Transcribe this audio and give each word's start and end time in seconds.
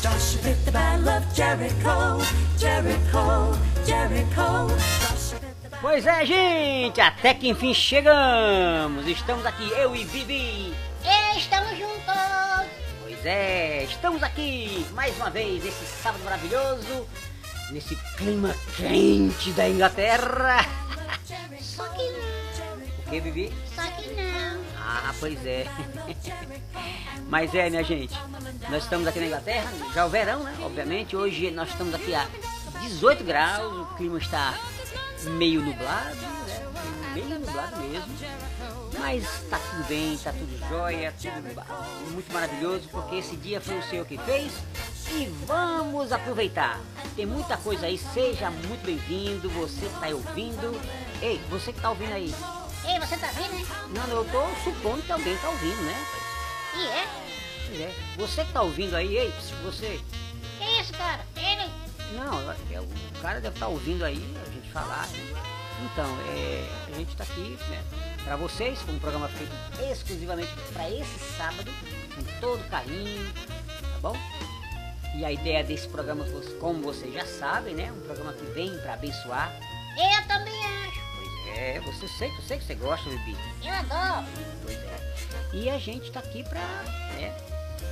Joshua 0.00 0.50
at 0.50 0.64
the 0.64 0.70
battle 0.70 1.08
of 1.08 1.24
Jericho, 1.34 2.22
Jericho, 2.56 3.58
Jericho. 3.84 4.68
Pois 5.80 6.06
é, 6.06 6.24
gente, 6.24 7.00
até 7.00 7.34
que 7.34 7.48
enfim 7.48 7.74
chegamos. 7.74 9.06
Estamos 9.08 9.44
aqui, 9.44 9.68
eu 9.70 9.96
e 9.96 10.04
Vivi. 10.04 10.72
Estamos 11.36 11.70
juntos! 11.76 12.70
Pois 13.02 13.26
é, 13.26 13.84
estamos 13.84 14.22
aqui 14.22 14.86
mais 14.92 15.16
uma 15.16 15.30
vez 15.30 15.64
esse 15.64 15.84
sábado 16.00 16.22
maravilhoso, 16.22 17.08
nesse 17.72 17.96
clima 18.16 18.54
quente 18.76 19.50
da 19.52 19.68
Inglaterra. 19.68 20.64
Só 21.60 21.84
que 21.88 22.37
não, 23.08 23.08
O 23.08 23.10
que, 23.10 23.20
Vivi? 23.20 23.52
só 23.74 23.82
que 23.82 24.10
não. 24.14 24.60
Ah, 24.78 25.14
pois 25.18 25.44
é. 25.46 25.66
Mas 27.28 27.54
é, 27.54 27.68
minha 27.68 27.82
gente, 27.82 28.14
nós 28.70 28.84
estamos 28.84 29.06
aqui 29.06 29.20
na 29.20 29.26
Inglaterra, 29.26 29.70
já 29.94 30.00
é 30.00 30.04
o 30.04 30.08
verão, 30.08 30.42
né? 30.42 30.56
Obviamente, 30.62 31.14
hoje 31.16 31.50
nós 31.50 31.68
estamos 31.68 31.94
aqui 31.94 32.14
a 32.14 32.26
18 32.80 33.24
graus, 33.24 33.76
o 33.76 33.94
clima 33.96 34.18
está 34.18 34.58
meio 35.24 35.60
nublado, 35.60 36.16
né? 36.16 36.70
Meio 37.14 37.40
nublado 37.40 37.76
mesmo. 37.76 38.14
Mas 38.98 39.24
tá 39.50 39.58
tudo 39.58 39.86
bem, 39.88 40.16
tá 40.18 40.32
tudo 40.32 40.68
jóia, 40.68 41.14
tudo 41.20 42.12
muito 42.12 42.32
maravilhoso, 42.32 42.88
porque 42.90 43.16
esse 43.16 43.36
dia 43.36 43.60
foi 43.60 43.78
o 43.78 43.82
Senhor 43.82 44.04
que 44.06 44.18
fez 44.18 44.52
e 45.10 45.26
vamos 45.46 46.12
aproveitar. 46.12 46.80
Tem 47.14 47.26
muita 47.26 47.56
coisa 47.58 47.86
aí, 47.86 47.98
seja 47.98 48.50
muito 48.50 48.84
bem-vindo, 48.84 49.48
você 49.50 49.86
que 49.86 50.00
tá 50.00 50.08
ouvindo. 50.08 50.80
Ei, 51.22 51.40
você 51.50 51.72
que 51.72 51.80
tá 51.80 51.90
ouvindo 51.90 52.12
aí, 52.12 52.34
Ei, 52.88 52.98
você 52.98 53.16
tá 53.18 53.26
vendo, 53.32 53.52
né? 53.52 53.66
não, 53.94 54.08
eu 54.08 54.24
tô 54.24 54.42
supondo 54.64 55.02
que 55.02 55.12
alguém 55.12 55.36
tá 55.36 55.48
ouvindo, 55.50 55.82
né? 55.82 56.06
E 56.74 56.86
é? 56.86 57.08
Pois 57.66 57.80
é. 57.80 57.94
Você 58.16 58.44
que 58.44 58.52
tá 58.52 58.62
ouvindo 58.62 58.96
aí, 58.96 59.16
ei, 59.16 59.32
você. 59.62 60.00
Que 60.58 60.80
isso, 60.80 60.92
cara? 60.94 61.24
Ele... 61.36 61.70
Não, 62.14 62.50
é, 62.50 62.80
o 62.80 63.20
cara 63.20 63.40
deve 63.40 63.54
estar 63.54 63.68
ouvindo 63.68 64.04
aí 64.04 64.34
a 64.46 64.50
gente 64.50 64.70
falar. 64.72 65.06
né? 65.08 65.42
Então, 65.84 66.06
é, 66.30 66.68
a 66.88 66.96
gente 66.96 67.14
tá 67.14 67.24
aqui, 67.24 67.58
né? 67.68 67.84
Pra 68.24 68.36
vocês, 68.36 68.80
com 68.82 68.92
um 68.92 68.98
programa 68.98 69.28
feito 69.28 69.52
exclusivamente 69.92 70.50
para 70.72 70.90
esse 70.90 71.18
sábado, 71.36 71.70
com 72.14 72.40
todo 72.40 72.68
carinho, 72.70 73.32
tá 73.34 73.98
bom? 74.00 74.16
E 75.14 75.24
a 75.24 75.30
ideia 75.32 75.62
desse 75.62 75.88
programa, 75.88 76.24
como 76.58 76.82
vocês 76.82 77.12
já 77.12 77.26
sabem, 77.26 77.74
né? 77.74 77.92
Um 77.92 78.00
programa 78.00 78.32
que 78.32 78.44
vem 78.46 78.76
para 78.78 78.94
abençoar. 78.94 79.52
Eu 79.96 80.28
também 80.28 80.64
acho. 80.64 81.07
É, 81.58 81.80
você 81.80 82.06
sei, 82.06 82.28
eu 82.28 82.42
sei 82.46 82.58
que 82.58 82.64
você 82.64 82.74
gosta, 82.76 83.10
Bibi. 83.10 83.36
Eu 83.64 83.74
adoro. 83.74 84.26
Pois 84.62 84.76
é. 84.76 85.00
E 85.52 85.68
a 85.68 85.76
gente 85.76 86.12
tá 86.12 86.20
aqui 86.20 86.44
pra, 86.44 86.60
né, 87.16 87.36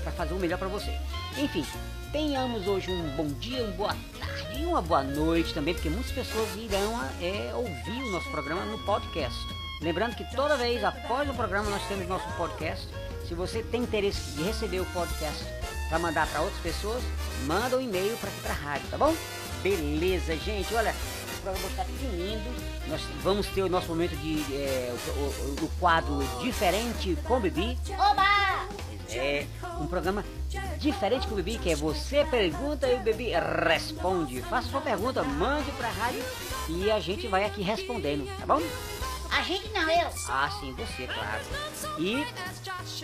pra 0.05 0.13
fazer 0.13 0.35
o 0.35 0.39
melhor 0.39 0.57
pra 0.57 0.69
você. 0.69 0.97
Enfim, 1.37 1.67
tenhamos 2.13 2.69
hoje 2.69 2.93
um 2.93 3.17
bom 3.17 3.27
dia, 3.27 3.65
uma 3.65 3.73
boa 3.73 3.97
tarde 4.21 4.63
e 4.63 4.65
uma 4.65 4.81
boa 4.81 5.03
noite 5.03 5.53
também, 5.53 5.75
porque 5.75 5.91
muitas 5.91 6.13
pessoas 6.13 6.49
irão 6.55 6.95
é, 7.21 7.53
ouvir 7.55 8.05
o 8.05 8.13
nosso 8.13 8.31
programa 8.31 8.65
no 8.67 8.79
podcast. 8.85 9.37
Lembrando 9.83 10.15
que 10.15 10.25
toda 10.37 10.57
vez 10.57 10.85
após 10.85 11.29
o 11.29 11.35
programa 11.35 11.69
nós 11.69 11.83
temos 11.89 12.07
nosso 12.07 12.29
podcast. 12.37 12.87
Se 13.27 13.35
você 13.35 13.65
tem 13.65 13.83
interesse 13.83 14.31
de 14.37 14.45
receber 14.45 14.79
o 14.79 14.87
podcast 14.87 15.45
para 15.89 15.99
mandar 15.99 16.29
para 16.29 16.41
outras 16.41 16.63
pessoas, 16.63 17.03
manda 17.47 17.77
um 17.77 17.81
e-mail 17.81 18.17
para 18.19 18.31
aqui 18.31 18.41
para 18.43 18.53
a 18.53 18.57
rádio, 18.57 18.89
tá 18.91 18.97
bom? 18.97 19.13
Beleza, 19.61 20.37
gente. 20.37 20.73
Olha, 20.73 20.95
o 21.37 21.43
programa 21.43 21.67
está 21.67 21.85
lindo. 21.85 22.76
Nós 22.89 23.01
vamos 23.23 23.47
ter 23.49 23.63
o 23.63 23.69
nosso 23.69 23.89
momento 23.89 24.17
de 24.17 24.41
é, 24.55 24.95
o, 25.17 25.21
o- 25.21 25.65
o 25.65 25.69
quadro 25.81 26.19
diferente 26.41 27.17
com 27.25 27.37
o 27.37 27.41
Bibi. 27.41 27.79
Oba! 27.91 28.67
É 29.11 29.47
um 29.81 29.87
programa 29.87 30.25
diferente 30.79 31.27
com 31.27 31.35
o 31.35 31.37
Bibi, 31.37 31.59
que 31.59 31.71
é 31.71 31.77
você 31.77 32.25
pergunta 32.25 32.87
e 32.89 32.97
o 32.97 33.01
Bibi 33.01 33.31
responde. 33.69 34.43
Faça 34.43 34.69
sua 34.69 34.81
pergunta, 34.81 35.23
mande 35.23 35.71
pra 35.73 35.89
rádio 35.89 36.23
e 36.69 36.91
a 36.91 36.99
gente 37.01 37.27
vai 37.29 37.45
aqui 37.45 37.63
respondendo, 37.63 38.27
tá 38.39 38.47
bom? 38.47 38.61
A 39.31 39.43
gente 39.43 39.69
não, 39.71 39.89
eu. 39.91 40.09
Ah, 40.29 40.49
sim, 40.61 40.73
você, 40.73 41.07
claro. 41.07 41.43
E, 41.99 42.25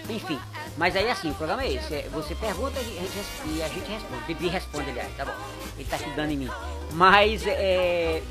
enfim, 0.09 0.39
mas 0.77 0.95
aí 0.97 1.11
assim, 1.11 1.31
o 1.31 1.35
programa 1.35 1.63
é 1.65 1.73
esse. 1.75 1.95
é 1.95 2.09
Você 2.13 2.35
pergunta 2.35 2.79
e 2.81 2.99
a 2.99 3.03
gente, 3.03 3.57
e 3.59 3.63
a 3.63 3.69
gente 3.69 3.91
responde. 3.91 4.23
O 4.23 4.27
Bibi 4.27 4.49
responde, 4.49 4.91
aliás, 4.91 5.17
tá 5.17 5.25
bom. 5.25 5.35
Ele 5.77 5.89
tá 5.89 5.99
se 5.99 6.09
dando 6.11 6.31
em 6.33 6.37
mim. 6.37 6.51
Mas, 6.93 7.45
é... 7.47 8.23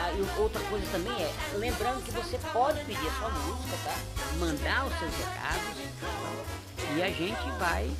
ah, 0.00 0.12
e 0.12 0.40
outra 0.40 0.60
coisa 0.62 0.86
também 0.92 1.12
é, 1.22 1.32
lembrando 1.54 2.02
que 2.04 2.10
você 2.12 2.38
pode 2.52 2.78
pedir 2.84 3.06
a 3.08 3.12
sua 3.18 3.28
música, 3.30 3.76
tá? 3.84 3.94
Mandar 4.38 4.86
os 4.86 4.98
seus 4.98 5.12
recados. 5.16 5.78
E 6.96 7.02
a 7.02 7.10
gente 7.10 7.50
vai 7.58 7.90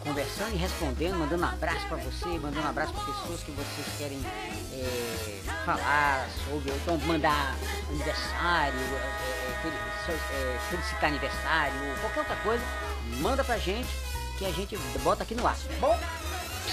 conversando 0.00 0.54
e 0.54 0.56
respondendo, 0.56 1.16
mandando 1.18 1.42
um 1.44 1.48
abraço 1.48 1.86
pra 1.86 1.96
você, 1.98 2.26
mandando 2.26 2.60
um 2.66 2.68
abraço 2.70 2.92
pra 2.92 3.04
pessoas 3.04 3.42
que 3.42 3.50
vocês 3.52 3.86
querem 3.98 4.20
é, 4.72 5.40
falar 5.64 6.26
sobre, 6.48 6.70
ou 6.70 6.76
então 6.78 6.98
mandar 7.06 7.54
aniversário, 7.88 8.78
fel- 10.06 10.14
é, 10.14 10.58
felicitar 10.70 11.04
aniversário, 11.10 11.74
qualquer 12.00 12.20
outra 12.20 12.36
coisa, 12.36 12.64
manda 13.20 13.44
pra 13.44 13.58
gente 13.58 13.88
que 14.38 14.46
a 14.46 14.50
gente 14.50 14.76
bota 15.02 15.22
aqui 15.22 15.34
no 15.34 15.46
ar, 15.46 15.54
tá 15.54 15.74
bom? 15.80 15.98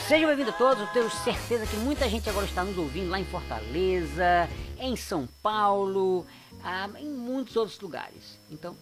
Sejam 0.05 0.27
bem-vindos 0.29 0.53
a 0.53 0.57
todos, 0.57 0.81
eu 0.81 0.87
tenho 0.93 1.09
certeza 1.09 1.65
que 1.67 1.75
muita 1.77 2.07
gente 2.09 2.29
agora 2.29 2.45
está 2.45 2.63
nos 2.63 2.77
ouvindo 2.77 3.09
lá 3.09 3.19
em 3.19 3.25
Fortaleza, 3.25 4.47
em 4.79 4.95
São 4.95 5.27
Paulo, 5.43 6.25
ah, 6.63 6.89
em 6.97 7.09
muitos 7.09 7.55
outros 7.57 7.77
lugares. 7.79 8.39
Então, 8.49 8.75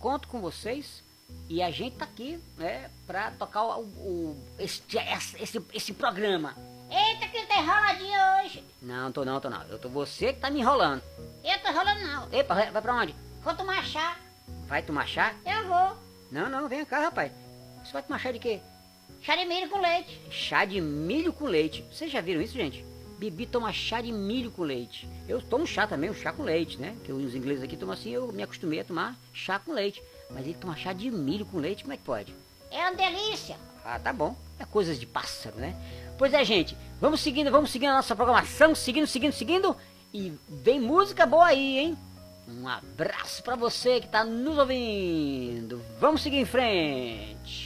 conto 0.00 0.28
com 0.28 0.40
vocês 0.40 1.02
e 1.48 1.62
a 1.62 1.70
gente 1.70 1.96
tá 1.96 2.06
aqui, 2.06 2.38
né, 2.56 2.90
pra 3.06 3.30
tocar 3.32 3.64
o, 3.64 3.82
o- 3.82 4.44
este, 4.58 4.96
esse, 5.38 5.62
esse 5.74 5.92
programa. 5.92 6.54
Eita, 6.90 7.28
que 7.28 7.44
tá 7.46 7.58
enroladinho 7.60 8.18
hoje. 8.44 8.64
Não, 8.80 9.12
tô 9.12 9.24
não, 9.26 9.38
tô 9.40 9.50
não. 9.50 9.62
Eu 9.64 9.78
tô 9.78 9.88
você 9.90 10.32
que 10.32 10.40
tá 10.40 10.48
me 10.50 10.60
enrolando. 10.60 11.02
Eu 11.44 11.58
tô 11.60 11.68
enrolando 11.68 12.00
não. 12.00 12.28
Epa, 12.32 12.54
vai 12.54 12.70
vai 12.70 12.80
pra 12.80 12.94
onde? 12.94 13.14
Vou 13.42 13.54
tomar 13.54 13.84
chá. 13.84 14.16
Vai 14.68 14.82
tomar 14.82 15.06
chá? 15.06 15.34
Eu 15.44 15.66
vou. 15.66 15.96
Não, 16.30 16.48
não, 16.48 16.66
vem 16.68 16.84
cá, 16.86 17.00
rapaz. 17.00 17.30
Você 17.84 17.92
vai 17.92 18.02
tomar 18.02 18.18
chá 18.20 18.30
de 18.32 18.38
quê? 18.38 18.60
Chá 19.26 19.34
de 19.34 19.44
milho 19.44 19.68
com 19.68 19.80
leite. 19.80 20.20
Chá 20.30 20.64
de 20.64 20.80
milho 20.80 21.32
com 21.32 21.46
leite. 21.46 21.84
Vocês 21.90 22.12
já 22.12 22.20
viram 22.20 22.40
isso, 22.40 22.54
gente? 22.54 22.84
Bibi 23.18 23.44
toma 23.44 23.72
chá 23.72 24.00
de 24.00 24.12
milho 24.12 24.52
com 24.52 24.62
leite. 24.62 25.08
Eu 25.28 25.42
tomo 25.42 25.66
chá 25.66 25.84
também, 25.84 26.08
um 26.08 26.14
chá 26.14 26.32
com 26.32 26.44
leite, 26.44 26.78
né? 26.78 26.94
Que 27.04 27.10
os 27.10 27.34
ingleses 27.34 27.64
aqui 27.64 27.76
tomam 27.76 27.94
assim, 27.94 28.12
eu 28.12 28.30
me 28.32 28.44
acostumei 28.44 28.78
a 28.78 28.84
tomar 28.84 29.18
chá 29.32 29.58
com 29.58 29.72
leite. 29.72 30.00
Mas 30.30 30.44
ele 30.44 30.54
toma 30.54 30.76
chá 30.76 30.92
de 30.92 31.10
milho 31.10 31.44
com 31.44 31.58
leite, 31.58 31.82
como 31.82 31.92
é 31.92 31.96
que 31.96 32.04
pode? 32.04 32.32
É 32.70 32.82
uma 32.82 32.94
delícia. 32.94 33.56
Ah, 33.84 33.98
tá 33.98 34.12
bom. 34.12 34.36
É 34.60 34.64
coisas 34.64 34.96
de 34.96 35.06
pássaro, 35.06 35.56
né? 35.56 35.74
Pois 36.16 36.32
é, 36.32 36.44
gente. 36.44 36.76
Vamos 37.00 37.20
seguindo, 37.20 37.50
vamos 37.50 37.72
seguindo 37.72 37.90
a 37.90 37.96
nossa 37.96 38.14
programação, 38.14 38.76
seguindo, 38.76 39.08
seguindo, 39.08 39.32
seguindo. 39.32 39.76
E 40.14 40.32
vem 40.48 40.78
música 40.78 41.26
boa 41.26 41.46
aí, 41.46 41.78
hein? 41.78 41.98
Um 42.46 42.68
abraço 42.68 43.42
pra 43.42 43.56
você 43.56 44.00
que 44.00 44.06
tá 44.06 44.22
nos 44.22 44.56
ouvindo. 44.56 45.82
Vamos 45.98 46.22
seguir 46.22 46.36
em 46.36 46.44
frente. 46.44 47.65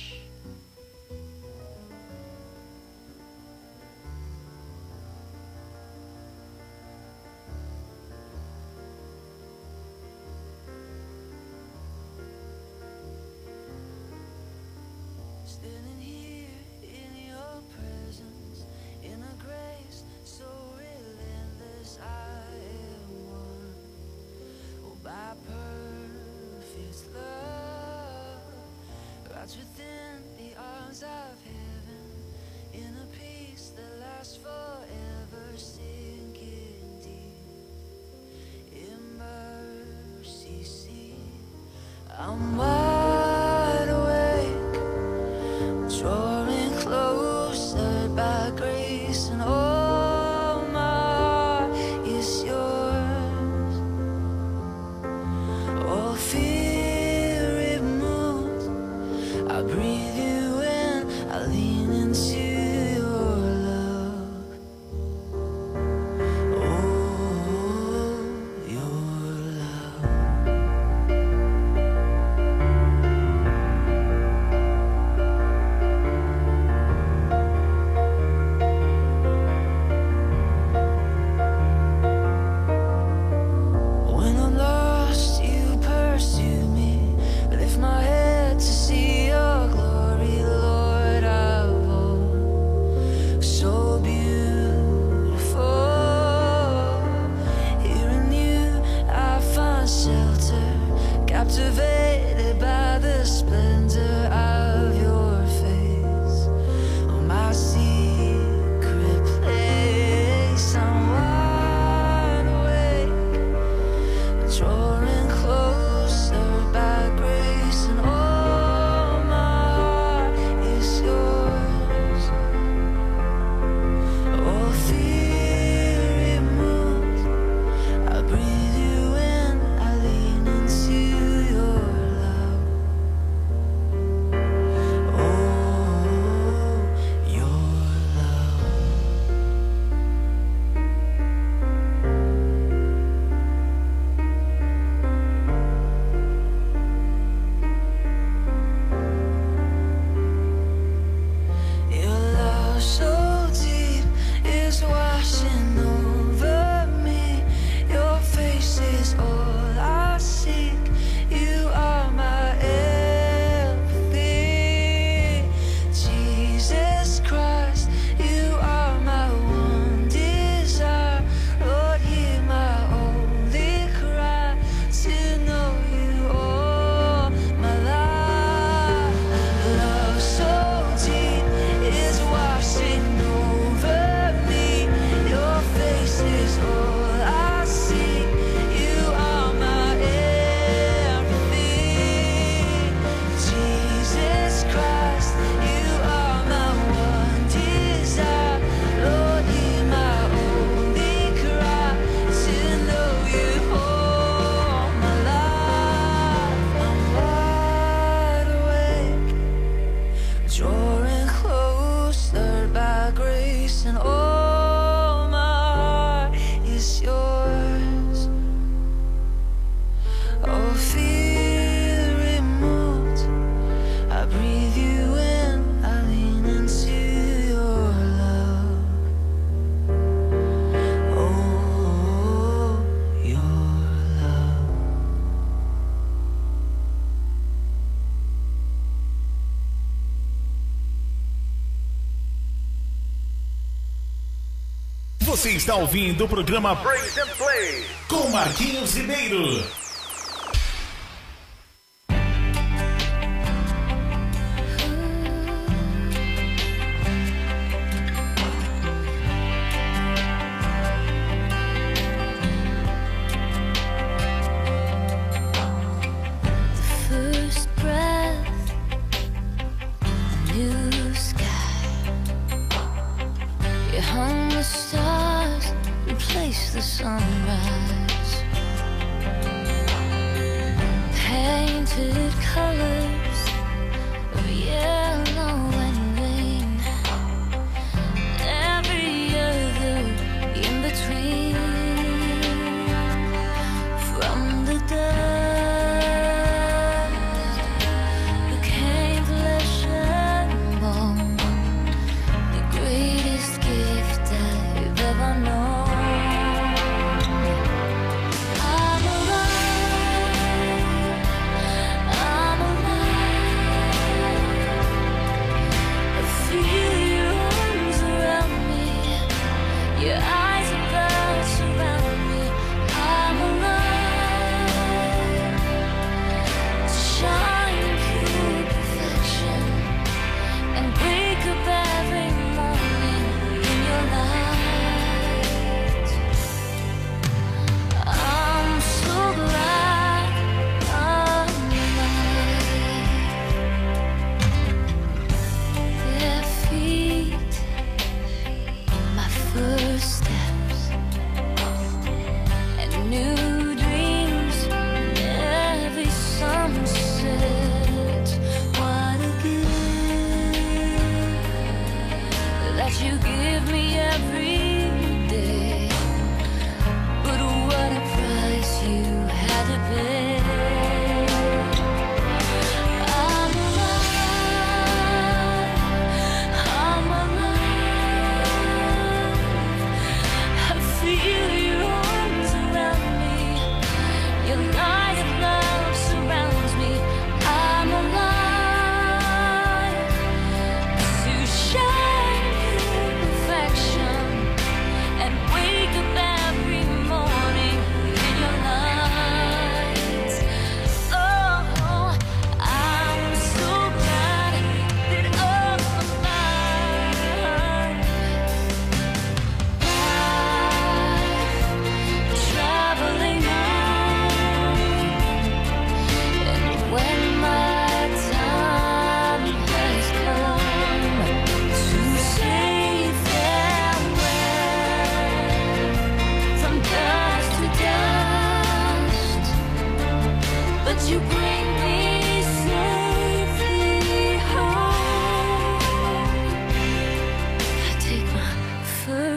Você 245.40 245.52
está 245.52 245.74
ouvindo 245.74 246.26
o 246.26 246.28
programa 246.28 246.74
Brains 246.74 247.16
and 247.16 247.28
Play 247.38 247.86
com 248.06 248.28
Marquinhos 248.28 248.94
Ribeiro. 248.94 249.79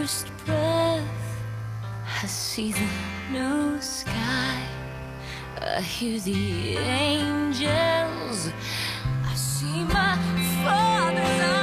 first 0.03 0.27
breath 0.45 1.07
I 2.21 2.25
see 2.27 2.73
the 2.73 2.89
new 3.31 3.81
sky. 3.81 4.61
I 5.61 5.79
hear 5.79 6.19
the 6.19 6.75
angels. 6.77 8.49
I 9.31 9.33
see 9.33 9.83
my 9.85 10.17
father's 10.65 11.41
eyes 11.41 11.62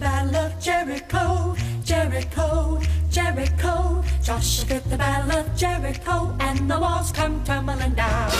The 0.00 0.06
Battle 0.06 0.36
of 0.36 0.60
Jericho, 0.60 1.56
Jericho, 1.84 2.80
Jericho. 3.10 4.02
Joshua 4.22 4.76
at 4.76 4.84
the 4.90 4.96
Battle 4.96 5.38
of 5.40 5.56
Jericho, 5.56 6.34
and 6.40 6.70
the 6.70 6.78
walls 6.78 7.12
come 7.12 7.42
tumbling 7.44 7.94
down. 7.94 8.30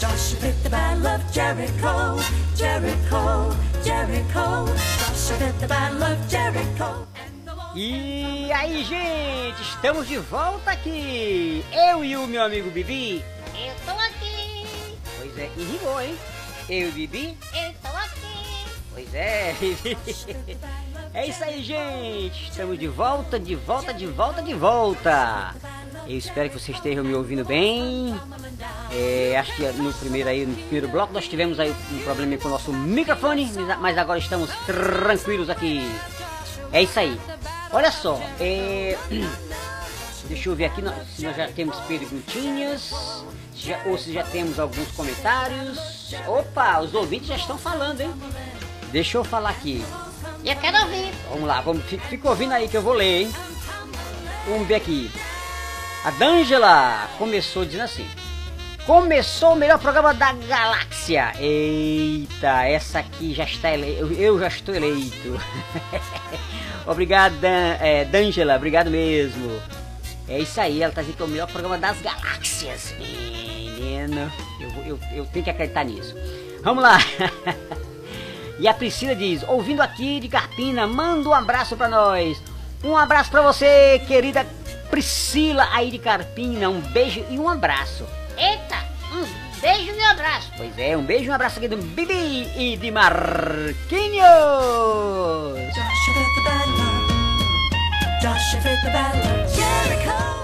Joshua 0.00 0.48
at 0.48 0.62
the 0.62 0.70
Battle 0.70 1.06
of 1.06 1.32
Jericho, 1.32 2.20
Jericho, 2.54 3.56
Jericho. 3.82 4.66
Joshua 4.98 5.46
at 5.48 5.58
the 5.60 5.66
Battle 5.66 6.02
of 6.02 6.28
Jericho. 6.28 7.06
and 7.16 7.44
the 7.46 7.54
walls- 7.56 7.76
E 7.76 8.52
aí, 8.52 8.84
gente, 8.84 9.60
estamos 9.62 10.06
de 10.06 10.18
volta 10.18 10.70
aqui. 10.70 11.64
Eu 11.72 12.04
e 12.04 12.16
o 12.16 12.26
meu 12.26 12.42
amigo 12.44 12.70
Bibi. 12.70 13.24
Eu 13.54 13.74
tô 13.84 13.98
aqui, 13.98 14.66
Pois 15.18 15.38
é, 15.38 15.50
e 15.56 15.64
rimou, 15.64 16.00
hein? 16.00 16.16
Eu 16.68 16.88
e 16.88 16.92
Bibi. 16.92 17.38
É. 19.14 19.54
É 21.14 21.26
isso 21.26 21.42
aí, 21.42 21.62
gente. 21.64 22.44
Estamos 22.50 22.78
de 22.78 22.86
volta, 22.86 23.40
de 23.40 23.54
volta, 23.56 23.94
de 23.94 24.06
volta, 24.06 24.42
de 24.42 24.52
volta. 24.54 25.54
Eu 26.06 26.16
espero 26.18 26.50
que 26.50 26.58
vocês 26.60 26.76
estejam 26.76 27.02
me 27.02 27.14
ouvindo 27.14 27.44
bem. 27.44 28.14
É, 28.92 29.36
acho 29.38 29.52
que 29.56 29.62
no 29.72 29.92
primeiro 29.94 30.28
aí, 30.28 30.44
no 30.46 30.54
primeiro 30.54 30.86
bloco, 30.88 31.12
nós 31.12 31.26
tivemos 31.26 31.58
aí 31.58 31.74
um 31.92 31.98
problema 32.00 32.36
com 32.36 32.48
o 32.48 32.50
nosso 32.50 32.72
microfone, 32.72 33.50
mas 33.80 33.96
agora 33.98 34.18
estamos 34.18 34.50
tranquilos 34.66 35.48
aqui. 35.50 35.80
É 36.72 36.82
isso 36.82 37.00
aí. 37.00 37.18
Olha 37.72 37.90
só, 37.90 38.20
é, 38.38 38.96
deixa 40.28 40.50
eu 40.50 40.54
ver 40.54 40.66
aqui 40.66 40.82
se 41.16 41.22
nós 41.24 41.36
já 41.36 41.48
temos 41.48 41.76
perguntinhas, 41.80 42.92
já- 43.56 43.80
ou 43.86 43.96
se 43.98 44.12
já 44.12 44.22
temos 44.24 44.60
alguns 44.60 44.88
comentários. 44.92 46.14
Opa, 46.28 46.80
os 46.80 46.94
ouvintes 46.94 47.28
já 47.28 47.36
estão 47.36 47.56
falando, 47.58 48.02
hein? 48.02 48.12
Deixa 48.90 49.18
eu 49.18 49.24
falar 49.24 49.50
aqui. 49.50 49.84
Eu 50.44 50.56
quero 50.56 50.78
ouvir. 50.82 51.12
Vamos 51.30 51.46
lá, 51.46 51.60
vamos, 51.60 51.84
fica, 51.84 52.06
fica 52.06 52.28
ouvindo 52.28 52.52
aí 52.52 52.68
que 52.68 52.76
eu 52.76 52.82
vou 52.82 52.94
ler, 52.94 53.22
hein? 53.22 53.32
Vamos 54.46 54.66
ver 54.66 54.76
aqui. 54.76 55.10
A 56.04 56.10
D'Angela 56.12 57.08
começou 57.18 57.64
dizendo 57.64 57.82
assim: 57.84 58.06
Começou 58.86 59.52
o 59.52 59.56
melhor 59.56 59.78
programa 59.78 60.14
da 60.14 60.32
galáxia. 60.32 61.34
Eita, 61.38 62.64
essa 62.64 63.00
aqui 63.00 63.34
já 63.34 63.44
está 63.44 63.74
eleita. 63.74 64.00
Eu, 64.00 64.12
eu 64.12 64.40
já 64.40 64.48
estou 64.48 64.74
eleito. 64.74 65.38
obrigado, 66.86 67.34
Dan, 67.38 67.76
é, 67.80 68.06
D'Angela, 68.06 68.56
obrigado 68.56 68.90
mesmo. 68.90 69.60
É 70.26 70.38
isso 70.38 70.58
aí, 70.60 70.82
ela 70.82 70.92
tá 70.92 71.02
dizendo 71.02 71.16
que 71.16 71.22
é 71.22 71.26
o 71.26 71.28
melhor 71.28 71.48
programa 71.48 71.76
das 71.76 72.00
galáxias. 72.00 72.94
Menino, 72.98 74.32
eu, 74.58 74.84
eu, 74.86 75.00
eu 75.12 75.26
tenho 75.26 75.44
que 75.44 75.50
acreditar 75.50 75.84
nisso. 75.84 76.14
Vamos 76.62 76.82
lá. 76.82 76.98
E 78.58 78.66
a 78.66 78.74
Priscila 78.74 79.14
diz: 79.14 79.42
ouvindo 79.46 79.80
aqui 79.80 80.20
de 80.20 80.28
Carpina, 80.28 80.86
manda 80.86 81.28
um 81.28 81.34
abraço 81.34 81.76
pra 81.76 81.88
nós. 81.88 82.42
Um 82.82 82.96
abraço 82.96 83.30
pra 83.30 83.42
você, 83.42 84.00
querida 84.06 84.46
Priscila 84.90 85.68
aí 85.72 85.90
de 85.90 85.98
Carpina. 85.98 86.68
Um 86.68 86.80
beijo 86.80 87.24
e 87.30 87.38
um 87.38 87.48
abraço. 87.48 88.04
Eita, 88.36 88.76
um 89.12 89.60
beijo 89.60 89.92
e 89.92 90.00
um 90.00 90.06
abraço. 90.06 90.50
Pois 90.56 90.78
é, 90.78 90.96
um 90.96 91.02
beijo 91.02 91.24
e 91.24 91.30
um 91.30 91.34
abraço 91.34 91.58
aqui 91.58 91.68
do 91.68 91.76
Bibi 91.76 92.50
e 92.56 92.76
de 92.76 92.90
Marquinhos. 92.90 94.24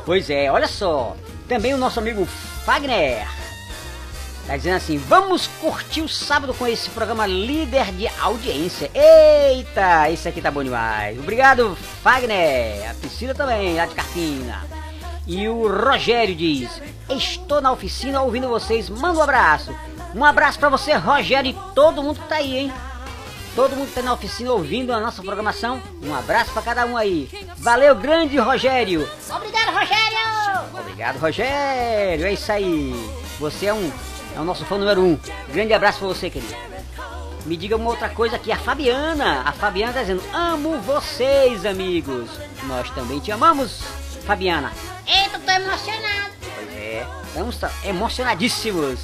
Pois 0.05 0.29
é, 0.31 0.51
olha 0.51 0.69
só. 0.69 1.17
Também 1.49 1.75
o 1.75 1.79
nosso 1.79 1.99
amigo 1.99 2.27
Fagner. 2.65 3.27
Tá 4.47 4.57
dizendo 4.59 4.77
assim, 4.77 4.99
vamos 4.99 5.47
curtir 5.47 6.03
o 6.03 6.09
sábado 6.09 6.53
com 6.53 6.67
esse 6.67 6.91
programa 6.91 7.27
líder 7.27 7.87
de 7.93 8.07
audiência. 8.21 8.91
Eita, 8.95 10.11
isso 10.11 10.29
aqui 10.29 10.43
tá 10.43 10.51
bom 10.51 10.63
demais. 10.63 11.19
Obrigado, 11.19 11.75
Fagner. 12.03 12.91
A 12.91 12.95
Priscila 12.95 13.35
também, 13.35 13.75
lá 13.75 13.87
de 13.87 13.95
Carpina. 13.95 14.63
E 15.27 15.49
o 15.49 15.67
Rogério 15.67 16.35
diz, 16.35 16.83
estou 17.09 17.63
na 17.63 17.73
oficina 17.73 18.21
ouvindo 18.21 18.47
vocês, 18.47 18.91
manda 18.91 19.19
um 19.19 19.23
abraço. 19.23 19.75
Um 20.15 20.23
abraço 20.23 20.59
pra 20.59 20.69
você, 20.69 20.93
Rogério, 20.93 21.51
e 21.51 21.75
todo 21.75 22.03
mundo 22.03 22.21
que 22.21 22.29
tá 22.29 22.37
aí, 22.37 22.59
hein? 22.59 22.73
Todo 23.57 23.75
mundo 23.75 23.89
que 23.89 23.95
tá 23.95 24.03
na 24.03 24.13
oficina 24.13 24.53
ouvindo 24.53 24.93
a 24.93 25.01
nossa 25.01 25.23
programação. 25.23 25.81
Um 26.03 26.15
abraço 26.15 26.53
pra 26.53 26.61
cada 26.61 26.85
um 26.85 26.97
aí. 26.97 27.31
Valeu, 27.57 27.95
grande 27.95 28.37
Rogério. 28.37 29.09
Obrigado, 29.35 29.73
Rogério. 29.73 30.81
Obrigado, 30.81 31.19
Rogério. 31.19 32.27
É 32.27 32.33
isso 32.33 32.53
aí. 32.53 32.93
Você 33.39 33.67
é 33.67 33.75
um 33.75 33.91
é 34.35 34.41
o 34.41 34.45
nosso 34.45 34.65
fã 34.65 34.77
número 34.77 35.03
um. 35.03 35.19
Grande 35.53 35.73
abraço 35.73 35.99
pra 35.99 36.09
você, 36.09 36.29
querido. 36.29 36.55
Me 37.47 37.57
diga 37.57 37.77
uma 37.77 37.91
outra 37.91 38.09
coisa 38.09 38.37
aqui, 38.37 38.51
a 38.51 38.57
Fabiana. 38.57 39.43
A 39.45 39.53
Fabiana 39.53 39.93
tá 39.93 40.01
dizendo: 40.01 40.23
Amo 40.33 40.79
vocês, 40.79 41.67
amigos. 41.67 42.31
Nós 42.65 42.89
também 42.91 43.21
te 43.21 43.31
amamos, 43.31 43.83
Fabiana. 44.27 44.73
Eita, 45.07 45.39
tô 45.39 45.51
emocionado. 45.53 46.33
Pois 46.41 46.69
é, 46.71 47.07
estamos 47.27 47.59
emocionadíssimos. 47.85 49.01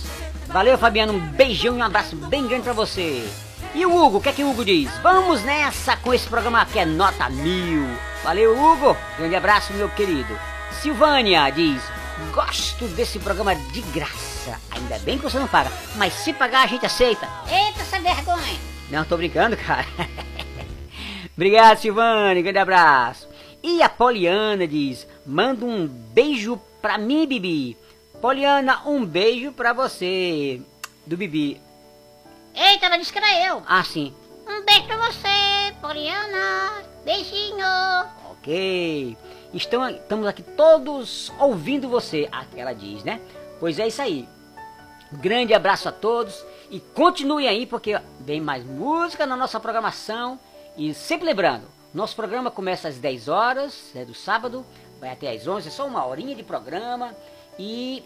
Valeu, 0.49 0.79
Fabiana. 0.79 1.13
Um 1.13 1.21
beijão 1.21 1.77
e 1.77 1.81
um 1.81 1.85
abraço 1.85 2.17
bem 2.17 2.47
grande 2.47 2.65
pra 2.65 2.73
você. 2.73 3.29
E 3.75 3.87
o 3.87 3.95
Hugo, 3.95 4.19
o 4.19 4.21
que 4.21 4.31
é 4.31 4.33
que 4.33 4.43
o 4.43 4.51
Hugo 4.51 4.65
diz? 4.65 4.91
Vamos 5.03 5.43
nessa 5.45 5.97
com 5.97 6.13
esse 6.13 6.27
programa 6.27 6.65
que 6.67 6.79
é 6.79 6.85
nota 6.85 7.29
mil. 7.29 7.87
Valeu, 8.25 8.59
Hugo. 8.59 8.97
Grande 9.19 9.37
abraço, 9.37 9.73
meu 9.75 9.89
querido. 9.91 10.37
Silvânia 10.81 11.49
diz: 11.51 11.83
Gosto 12.33 12.89
desse 12.89 13.19
programa 13.19 13.55
de 13.55 13.83
graça. 13.83 14.30
Ainda 14.71 14.99
bem 15.01 15.19
que 15.19 15.25
você 15.25 15.39
não 15.39 15.49
paga, 15.49 15.71
mas 15.97 16.13
se 16.13 16.33
pagar 16.33 16.65
a 16.65 16.67
gente 16.67 16.87
aceita. 16.87 17.29
Eita, 17.49 17.81
essa 17.83 18.01
vergonha. 18.01 18.59
Não, 18.91 19.05
tô 19.05 19.17
brincando, 19.17 19.57
cara. 19.57 19.87
Obrigado, 21.37 21.79
Silvane. 21.79 22.43
Grande 22.43 22.59
abraço. 22.59 23.29
E 23.63 23.83
a 23.83 23.89
Poliana 23.89 24.67
diz: 24.67 25.07
manda 25.25 25.65
um 25.65 25.87
beijo 25.87 26.61
pra 26.81 26.99
mim, 26.99 27.27
Bibi. 27.27 27.77
Poliana, 28.21 28.83
um 28.87 29.05
beijo 29.05 29.53
pra 29.53 29.73
você. 29.73 30.61
Do 31.07 31.17
Bibi. 31.17 31.61
Eita, 32.55 32.87
ela 32.87 32.97
disse 32.97 33.13
que 33.13 33.19
era 33.19 33.49
eu. 33.49 33.63
Ah, 33.67 33.85
sim. 33.85 34.13
Um 34.47 34.65
beijo 34.65 34.85
pra 34.85 34.97
você, 34.97 35.75
Poliana. 35.81 36.83
Beijinho. 37.05 37.67
Ok. 38.33 39.17
Estão, 39.55 39.89
estamos 39.89 40.27
aqui 40.27 40.43
todos 40.43 41.33
ouvindo 41.39 41.89
você. 41.89 42.29
Ela 42.57 42.73
diz, 42.73 43.03
né? 43.05 43.21
Pois 43.61 43.79
é 43.79 43.87
isso 43.87 44.01
aí. 44.01 44.27
Grande 45.13 45.53
abraço 45.53 45.89
a 45.89 45.93
todos 45.93 46.43
e 46.71 46.81
continue 46.81 47.47
aí 47.47 47.67
porque 47.67 48.01
vem 48.21 48.41
mais 48.41 48.65
música 48.65 49.27
na 49.27 49.37
nossa 49.37 49.61
programação. 49.61 50.41
E 50.79 50.95
sempre 50.95 51.27
lembrando, 51.27 51.67
nosso 51.93 52.17
programa 52.17 52.51
começa 52.51 52.89
às 52.89 52.97
10 52.97 53.29
horas, 53.29 53.95
é 53.95 54.05
do 54.05 54.15
sábado, 54.15 54.65
vai 54.99 55.11
até 55.11 55.31
às 55.31 55.47
11, 55.47 55.69
é 55.69 55.71
só 55.71 55.87
uma 55.87 56.07
horinha 56.07 56.35
de 56.35 56.43
programa 56.43 57.15
e 57.59 58.03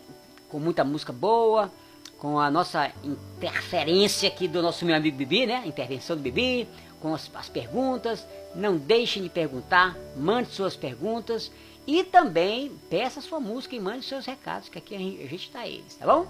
com 0.48 0.58
muita 0.58 0.82
música 0.82 1.12
boa, 1.12 1.70
com 2.18 2.40
a 2.40 2.50
nossa 2.50 2.90
interferência 3.04 4.28
aqui 4.28 4.48
do 4.48 4.60
nosso 4.62 4.84
meu 4.84 4.96
amigo 4.96 5.16
Bibi, 5.16 5.46
né? 5.46 5.62
Intervenção 5.66 6.16
do 6.16 6.22
Bibi, 6.22 6.66
com 7.00 7.14
as, 7.14 7.30
as 7.34 7.48
perguntas. 7.48 8.26
Não 8.54 8.76
deixem 8.76 9.22
de 9.22 9.28
perguntar, 9.28 9.96
mande 10.16 10.48
suas 10.50 10.74
perguntas 10.74 11.50
e 11.86 12.02
também 12.04 12.72
peça 12.88 13.20
sua 13.20 13.40
música 13.40 13.74
e 13.76 13.80
mande 13.80 14.04
seus 14.04 14.24
recados, 14.26 14.68
que 14.68 14.78
aqui 14.78 14.94
a 14.94 14.98
gente, 14.98 15.22
a 15.22 15.26
gente 15.26 15.50
tá 15.50 15.66
eles, 15.66 15.94
tá 15.94 16.06
bom? 16.06 16.26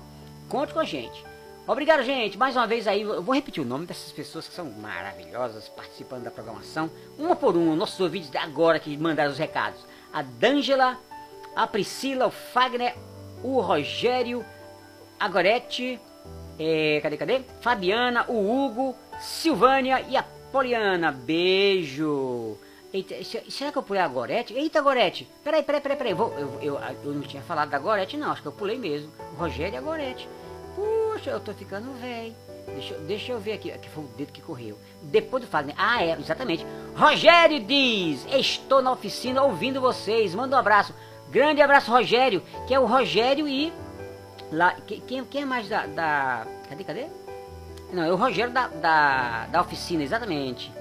Conte 0.48 0.72
com 0.72 0.80
a 0.80 0.84
gente. 0.84 1.24
Obrigado, 1.66 2.02
gente. 2.02 2.36
Mais 2.36 2.56
uma 2.56 2.66
vez 2.66 2.86
aí, 2.86 3.00
eu 3.00 3.22
vou 3.22 3.34
repetir 3.34 3.62
o 3.62 3.66
nome 3.66 3.86
dessas 3.86 4.12
pessoas 4.12 4.46
que 4.46 4.54
são 4.54 4.70
maravilhosas 4.70 5.66
participando 5.68 6.24
da 6.24 6.30
programação. 6.30 6.90
Uma 7.18 7.34
por 7.34 7.56
uma, 7.56 7.74
nossos 7.74 7.98
ouvintes 8.00 8.30
agora 8.36 8.78
que 8.78 8.94
mandaram 8.98 9.30
os 9.30 9.38
recados. 9.38 9.80
A 10.12 10.20
D'Angela, 10.20 10.98
a 11.56 11.66
Priscila, 11.66 12.26
o 12.26 12.30
Fagner, 12.30 12.94
o 13.42 13.60
Rogério, 13.60 14.44
a 15.18 15.26
Gorete, 15.26 15.98
é, 16.58 17.00
cadê, 17.02 17.16
cadê? 17.16 17.40
Fabiana, 17.62 18.26
o 18.28 18.66
Hugo, 18.66 18.94
Silvânia 19.18 20.04
e 20.08 20.16
a 20.16 20.22
Poliana. 20.52 21.10
Beijo. 21.10 22.58
Eita, 22.94 23.22
se- 23.24 23.50
será 23.50 23.72
que 23.72 23.78
eu 23.78 23.82
pulei 23.82 24.00
a 24.00 24.06
Gorete? 24.06 24.54
Eita, 24.54 24.80
Gorete. 24.80 25.28
Peraí, 25.42 25.62
peraí, 25.64 25.80
peraí, 25.80 25.96
peraí. 25.98 26.14
Vou, 26.14 26.32
eu, 26.38 26.58
eu, 26.62 26.78
eu 27.04 27.12
não 27.12 27.22
tinha 27.22 27.42
falado 27.42 27.68
da 27.70 27.78
Gorete, 27.78 28.16
não. 28.16 28.30
Acho 28.30 28.40
que 28.42 28.46
eu 28.48 28.52
pulei 28.52 28.78
mesmo. 28.78 29.10
Rogério 29.36 29.74
e 29.74 29.76
a 29.76 29.80
Gorete. 29.80 30.28
Puxa, 30.76 31.30
eu 31.30 31.40
tô 31.40 31.52
ficando 31.52 31.92
velho. 32.00 32.32
Deixa, 32.68 32.94
deixa 32.98 33.32
eu 33.32 33.40
ver 33.40 33.54
aqui. 33.54 33.72
Aqui 33.72 33.88
foi 33.90 34.04
o 34.04 34.06
dedo 34.16 34.32
que 34.32 34.40
correu. 34.40 34.78
Depois 35.02 35.42
do 35.42 35.48
Fagner. 35.50 35.74
Ah, 35.76 36.04
é, 36.04 36.12
exatamente. 36.18 36.64
Rogério 36.96 37.58
diz: 37.60 38.24
Estou 38.32 38.80
na 38.80 38.92
oficina 38.92 39.42
ouvindo 39.42 39.80
vocês. 39.80 40.32
Manda 40.34 40.54
um 40.54 40.58
abraço. 40.60 40.94
Grande 41.30 41.60
abraço, 41.60 41.90
Rogério. 41.90 42.42
Que 42.68 42.74
é 42.74 42.78
o 42.78 42.86
Rogério 42.86 43.48
e. 43.48 43.72
Lá, 44.52 44.72
que- 44.86 45.00
quem, 45.00 45.24
quem 45.24 45.42
é 45.42 45.44
mais 45.44 45.68
da, 45.68 45.84
da. 45.86 46.46
Cadê, 46.68 46.84
cadê? 46.84 47.06
Não, 47.92 48.04
é 48.04 48.12
o 48.12 48.16
Rogério 48.16 48.52
da, 48.52 48.68
da, 48.68 49.46
da 49.46 49.60
oficina, 49.60 50.02
exatamente. 50.02 50.72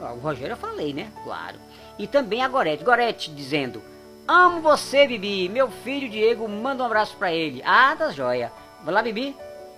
O 0.00 0.18
Rogério 0.20 0.52
eu 0.54 0.56
falei, 0.56 0.92
né? 0.94 1.10
Claro. 1.24 1.56
E 1.98 2.06
também 2.06 2.42
a 2.42 2.48
Gorete. 2.48 2.82
Gorete 2.84 3.30
dizendo: 3.30 3.82
Amo 4.26 4.60
você, 4.60 5.06
Bibi. 5.06 5.48
Meu 5.48 5.70
filho 5.70 6.08
Diego, 6.08 6.48
manda 6.48 6.82
um 6.82 6.86
abraço 6.86 7.16
pra 7.16 7.32
ele. 7.32 7.62
Ah, 7.64 7.94
tá 7.96 8.10
joia. 8.10 8.50
Vai 8.82 8.94
lá, 8.94 9.02
Bibi. 9.02 9.36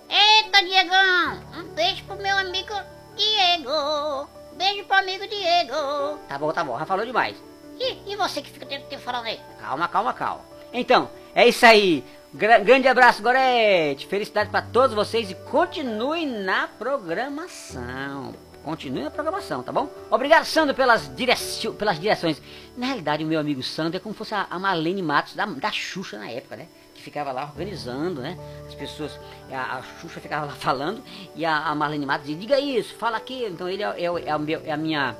Eita, 0.09 0.63
Diegão. 0.63 1.39
Um 1.57 1.63
beijo 1.73 2.03
pro 2.05 2.15
meu 2.17 2.37
amigo 2.37 2.73
Diego. 3.15 4.29
Beijo 4.55 4.83
pro 4.85 4.97
amigo 4.97 5.27
Diego. 5.27 6.19
Tá 6.29 6.37
bom, 6.37 6.51
tá 6.51 6.63
bom, 6.63 6.77
já 6.77 6.85
falou 6.85 7.05
demais. 7.05 7.35
E, 7.79 8.11
e 8.11 8.15
você 8.15 8.41
que 8.41 8.49
fica 8.51 8.65
o 8.65 8.69
tempo 8.69 8.99
falando 8.99 9.25
aí? 9.25 9.39
Calma, 9.59 9.87
calma, 9.87 10.13
calma. 10.13 10.41
Então, 10.71 11.09
é 11.33 11.47
isso 11.47 11.65
aí. 11.65 12.03
Gra- 12.33 12.59
grande 12.59 12.87
abraço, 12.87 13.21
Gorete. 13.23 14.05
Felicidade 14.07 14.49
pra 14.51 14.61
todos 14.61 14.95
vocês 14.95 15.29
e 15.31 15.35
continue 15.35 16.25
na 16.25 16.67
programação. 16.67 18.33
Continue 18.63 19.03
na 19.03 19.11
programação, 19.11 19.61
tá 19.61 19.71
bom? 19.73 19.89
Obrigado, 20.09 20.45
Sandro, 20.45 20.73
pelas, 20.73 21.13
direci 21.15 21.69
pelas 21.71 21.99
direções. 21.99 22.41
Na 22.77 22.85
realidade, 22.87 23.23
o 23.23 23.27
meu 23.27 23.39
amigo 23.39 23.61
Sandro 23.61 23.97
é 23.97 23.99
como 23.99 24.13
se 24.13 24.19
fosse 24.19 24.33
a, 24.33 24.47
a 24.49 24.57
Marlene 24.57 25.01
Matos 25.01 25.35
da, 25.35 25.45
da 25.45 25.69
Xuxa 25.71 26.17
na 26.17 26.29
época, 26.29 26.55
né? 26.55 26.67
Que 26.95 27.01
ficava 27.01 27.31
lá 27.33 27.43
organizando, 27.43 28.21
né? 28.21 28.37
As 28.65 28.73
pessoas, 28.73 29.19
a, 29.51 29.77
a 29.79 29.83
Xuxa 29.99 30.21
ficava 30.21 30.45
lá 30.45 30.53
falando 30.59 31.03
e 31.35 31.43
a, 31.45 31.57
a 31.67 31.75
Marlene 31.75 32.05
Matos 32.05 32.25
dizia, 32.27 32.39
diga 32.39 32.59
isso, 32.59 32.95
fala 32.95 33.17
aquilo. 33.17 33.53
Então 33.53 33.67
ele 33.67 33.83
é, 33.83 33.87
é, 34.05 34.05
é 34.05 34.37
meu, 34.37 34.61
é 34.63 34.71
a 34.71 34.77
minha 34.77 35.15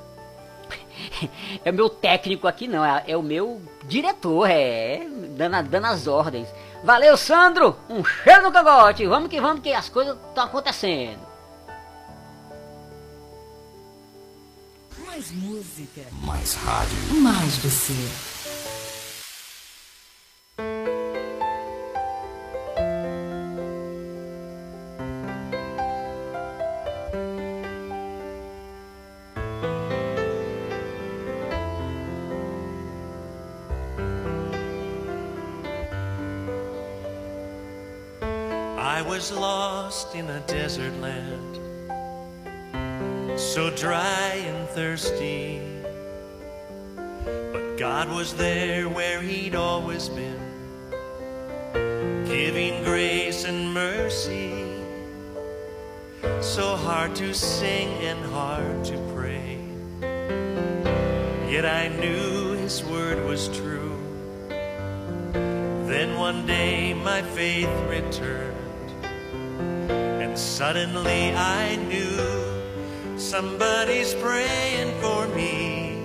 é 1.66 1.70
o 1.70 1.74
meu 1.74 1.90
técnico 1.90 2.48
aqui, 2.48 2.68
não. 2.68 2.84
É, 2.86 3.04
é 3.08 3.18
o 3.18 3.22
meu 3.24 3.62
diretor, 3.84 4.50
é. 4.50 5.06
Dando, 5.36 5.56
a- 5.56 5.62
dando 5.62 5.86
as 5.88 6.08
ordens. 6.08 6.48
Valeu, 6.84 7.18
Sandro! 7.18 7.78
Um 7.90 8.04
cheiro 8.06 8.44
no 8.44 8.52
cangote! 8.52 9.06
Vamos 9.06 9.30
que 9.30 9.40
vamos, 9.42 9.62
que 9.62 9.74
as 9.74 9.90
coisas 9.90 10.18
estão 10.30 10.46
acontecendo. 10.46 11.33
Mais 15.14 15.30
música, 15.32 16.02
Mais 16.24 16.56
rádio. 16.56 16.98
mais 17.22 17.56
você. 17.58 17.94
I 38.78 39.02
was 39.02 39.32
lost 39.32 40.16
in 40.16 40.30
a 40.30 40.40
desert 40.42 40.94
land, 41.02 41.60
so 43.54 43.70
dry 43.76 44.32
and 44.48 44.68
thirsty. 44.70 45.62
But 47.24 47.78
God 47.78 48.10
was 48.10 48.34
there 48.34 48.90
where 48.90 49.22
He'd 49.22 49.54
always 49.54 50.10
been, 50.10 50.42
giving 52.26 52.84
grace 52.84 53.44
and 53.44 53.72
mercy. 53.72 54.50
So 56.42 56.76
hard 56.76 57.16
to 57.18 57.32
sing 57.36 57.90
and 58.02 58.26
hard 58.34 58.86
to 58.86 58.98
pray. 59.14 59.60
Yet 61.48 61.68
I 61.68 61.90
knew 61.90 62.54
His 62.54 62.84
word 62.84 63.24
was 63.24 63.50
true. 63.50 63.96
Then 64.50 66.18
one 66.18 66.48
day 66.48 66.96
my 66.96 67.22
faith 67.22 67.70
returned, 67.88 68.90
and 69.92 70.36
suddenly 70.36 71.36
I 71.36 71.76
knew 71.76 72.43
somebody's 73.34 74.14
praying 74.14 74.94
for 75.02 75.28
me. 75.30 75.98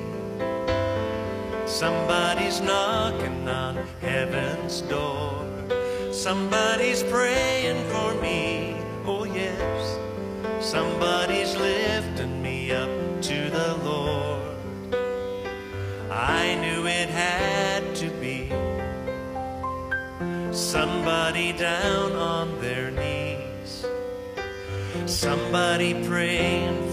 Somebody's 1.66 2.62
knocking 2.62 3.46
on 3.46 3.76
heaven's 4.00 4.80
door. 4.80 5.44
Somebody's 6.10 7.02
praying 7.02 7.86
for 7.90 8.14
me. 8.22 8.78
Oh, 9.04 9.24
yes. 9.24 9.98
Somebody's 10.64 11.54
lifting 11.56 12.42
me 12.42 12.72
up 12.72 12.88
to 13.28 13.50
the 13.50 13.78
Lord. 13.84 14.94
I 16.10 16.54
knew 16.62 16.86
it 16.86 17.10
had 17.10 17.94
to 17.96 18.08
be 18.24 18.48
somebody 20.50 21.52
down 21.52 22.12
on 22.12 22.58
their 22.62 22.90
knees. 22.90 23.84
Somebody 25.04 25.92
praying 26.06 26.87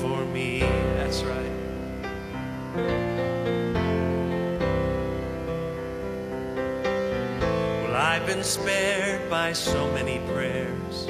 Well, 7.83 7.95
I've 7.95 8.25
been 8.25 8.43
spared 8.43 9.29
by 9.29 9.53
so 9.53 9.91
many 9.91 10.19
prayers. 10.33 11.07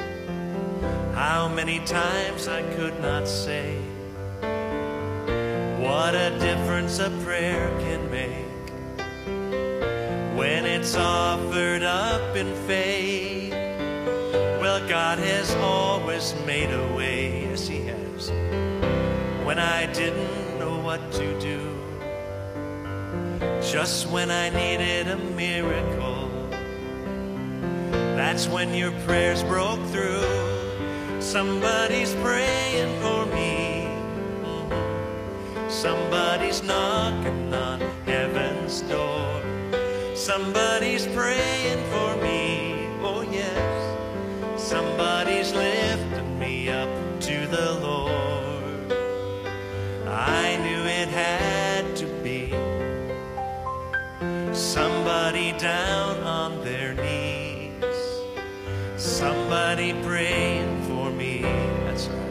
How 1.13 1.47
many 1.47 1.79
times 1.79 2.47
I 2.47 2.61
could 2.75 2.99
not 3.01 3.27
say 3.27 3.79
what 5.79 6.15
a 6.15 6.37
difference 6.39 6.99
a 6.99 7.09
prayer 7.23 7.69
can 7.79 8.09
make 8.11 8.45
when 10.35 10.65
it's 10.65 10.95
offered 10.95 11.83
up 11.83 12.35
in 12.35 12.53
faith. 12.67 13.53
Well, 14.59 14.85
God 14.89 15.19
has 15.19 15.55
always 15.55 16.35
made 16.45 16.71
a 16.71 16.93
way, 16.95 17.43
yes, 17.43 17.67
He 17.67 17.81
has. 17.85 18.29
When 19.45 19.57
I 19.57 19.85
didn't 19.93 20.44
what 20.85 21.11
to 21.11 21.39
do, 21.39 21.59
just 23.59 24.05
when 24.05 24.29
I 24.29 24.49
needed 24.49 25.07
a 25.07 25.17
miracle, 25.17 26.29
that's 28.15 28.47
when 28.47 28.71
your 28.71 28.91
prayers 29.07 29.41
broke 29.41 29.83
through. 29.87 30.21
Somebody's 31.19 32.13
praying 32.21 33.01
for 33.01 33.25
me. 33.33 33.89
Somebody's 35.69 36.61
knocking 36.61 37.51
on 37.51 37.79
heaven's 38.05 38.81
door. 38.81 39.41
Somebody's 40.13 41.07
praying 41.07 41.64
down 55.59 56.17
on 56.23 56.63
their 56.63 56.93
knees. 56.93 57.95
Somebody 58.97 59.93
praying 60.03 60.81
for 60.83 61.09
me. 61.11 61.41
That's 61.41 62.07
right. 62.07 62.25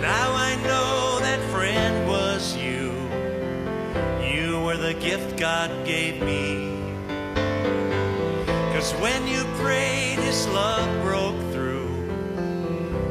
Now 0.00 0.32
I 0.34 0.54
know 0.62 1.18
that 1.20 1.40
friend 1.50 2.06
was 2.06 2.56
you. 2.56 2.92
You 4.22 4.62
were 4.62 4.76
the 4.76 4.94
gift 4.94 5.36
God 5.38 5.70
gave 5.84 6.22
me. 6.22 6.78
Cause 8.72 8.92
when 9.00 9.26
you 9.26 9.42
prayed, 9.56 10.18
His 10.20 10.46
love 10.48 11.02
broke 11.02 11.40
through. 11.52 12.08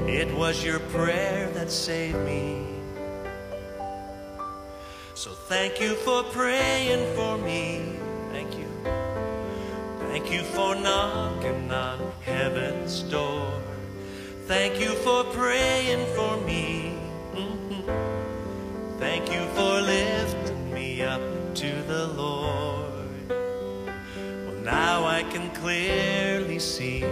It 0.07 0.33
was 0.33 0.63
your 0.63 0.79
prayer 0.79 1.49
that 1.51 1.69
saved 1.69 2.19
me. 2.19 2.64
Thank 5.47 5.79
you 5.79 5.93
for 5.93 6.23
praying 6.23 7.15
for 7.15 7.37
me. 7.37 7.99
Thank 8.31 8.57
you. 8.57 8.65
Thank 10.09 10.31
you 10.31 10.41
for 10.41 10.73
knocking 10.73 11.71
on 11.71 11.99
heaven's 12.21 13.03
door. 13.03 13.61
Thank 14.47 14.79
you 14.79 14.95
for 15.05 15.23
praying 15.25 16.03
for 16.15 16.37
me. 16.47 16.97
Mhm. 17.35 17.85
Thank 18.97 19.31
you 19.31 19.45
for 19.53 19.81
lifting 19.81 20.73
me 20.73 21.03
up 21.03 21.21
to 21.61 21.71
the 21.91 22.07
Lord. 22.07 23.29
Well, 24.47 24.61
now 24.63 25.05
I 25.05 25.21
can 25.31 25.51
clearly 25.51 26.57
see 26.57 27.03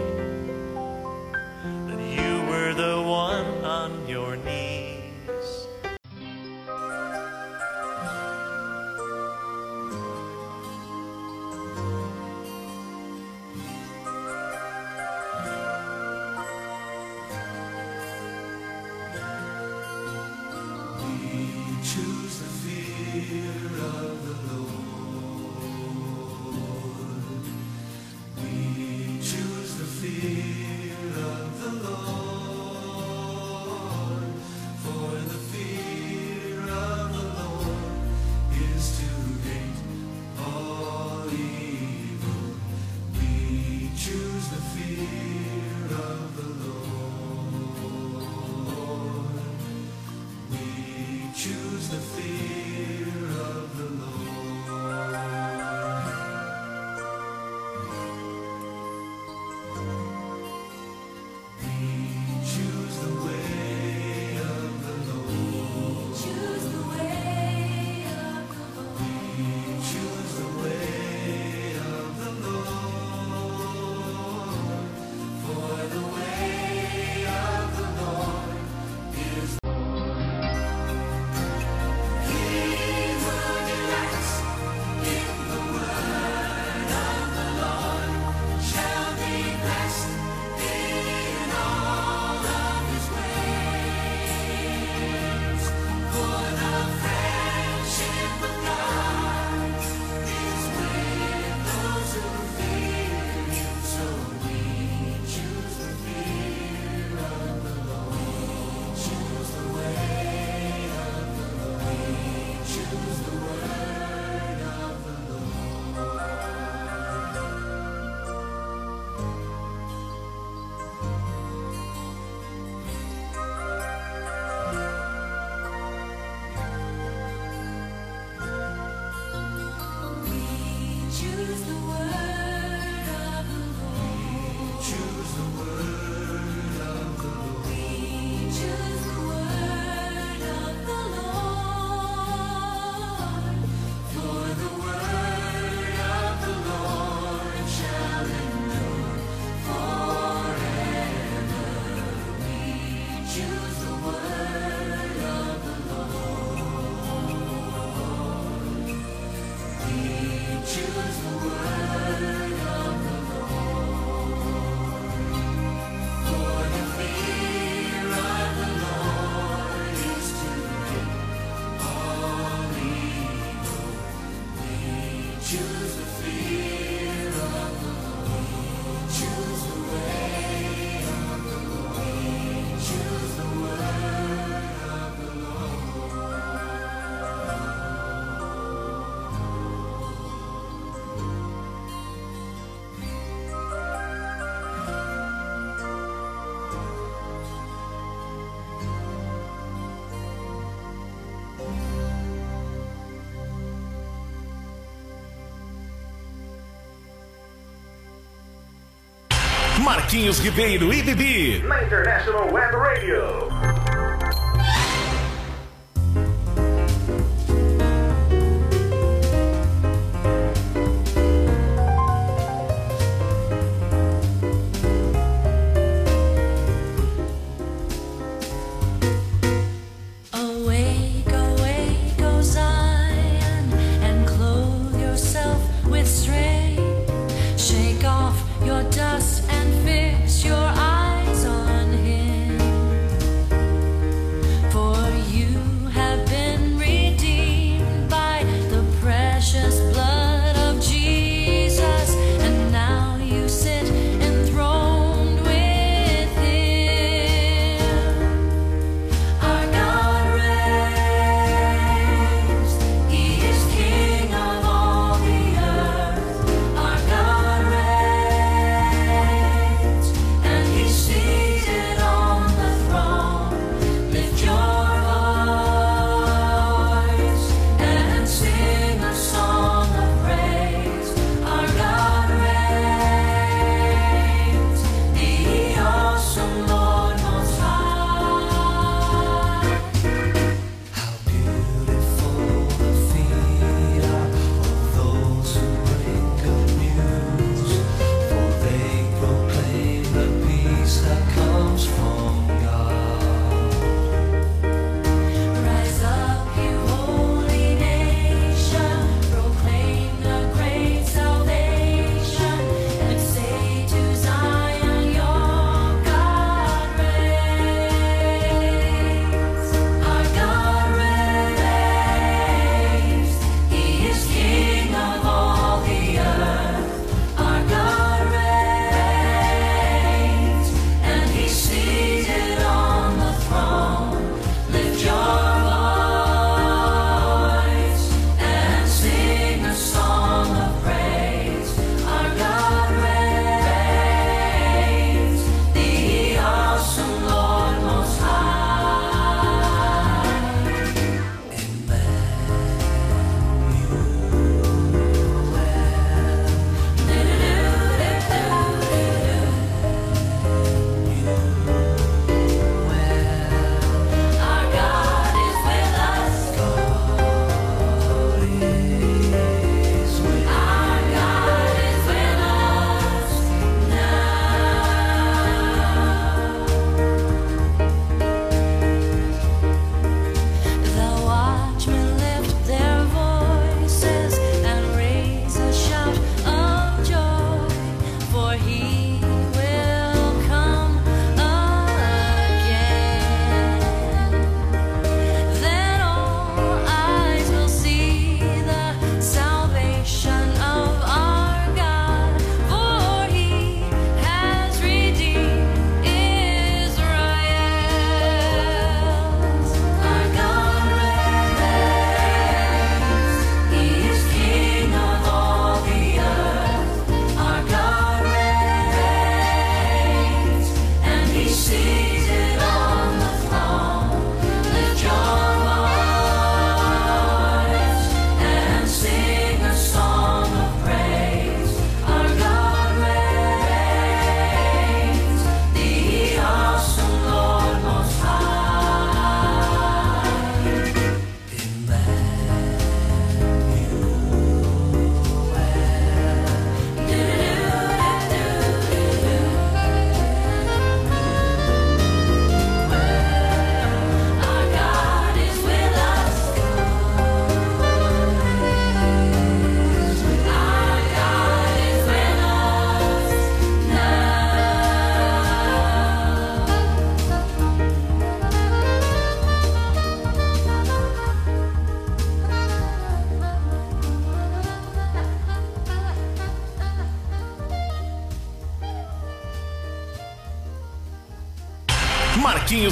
Marquinhos 209.84 210.39
Ribeiro 210.39 210.93
e 210.93 211.02
Bibi. 211.02 211.62
Na 211.67 211.84
International 211.84 212.50
Web 212.54 212.74
Radio. 212.74 213.42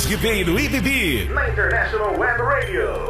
Ribeiro 0.06 0.60
e 0.60 0.68
Bibi. 0.68 1.30
Na 1.34 1.50
International 1.50 2.18
Web 2.18 2.42
Radio. 2.42 3.01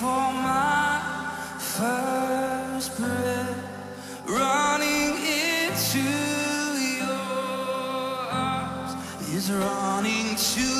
for 0.00 0.30
my 0.30 1.00
first 1.58 2.98
breath, 2.98 3.64
running 4.28 5.16
into 5.16 6.04
your 6.98 7.08
arms 8.30 8.92
is 9.32 9.50
running 9.50 10.36
to. 10.36 10.75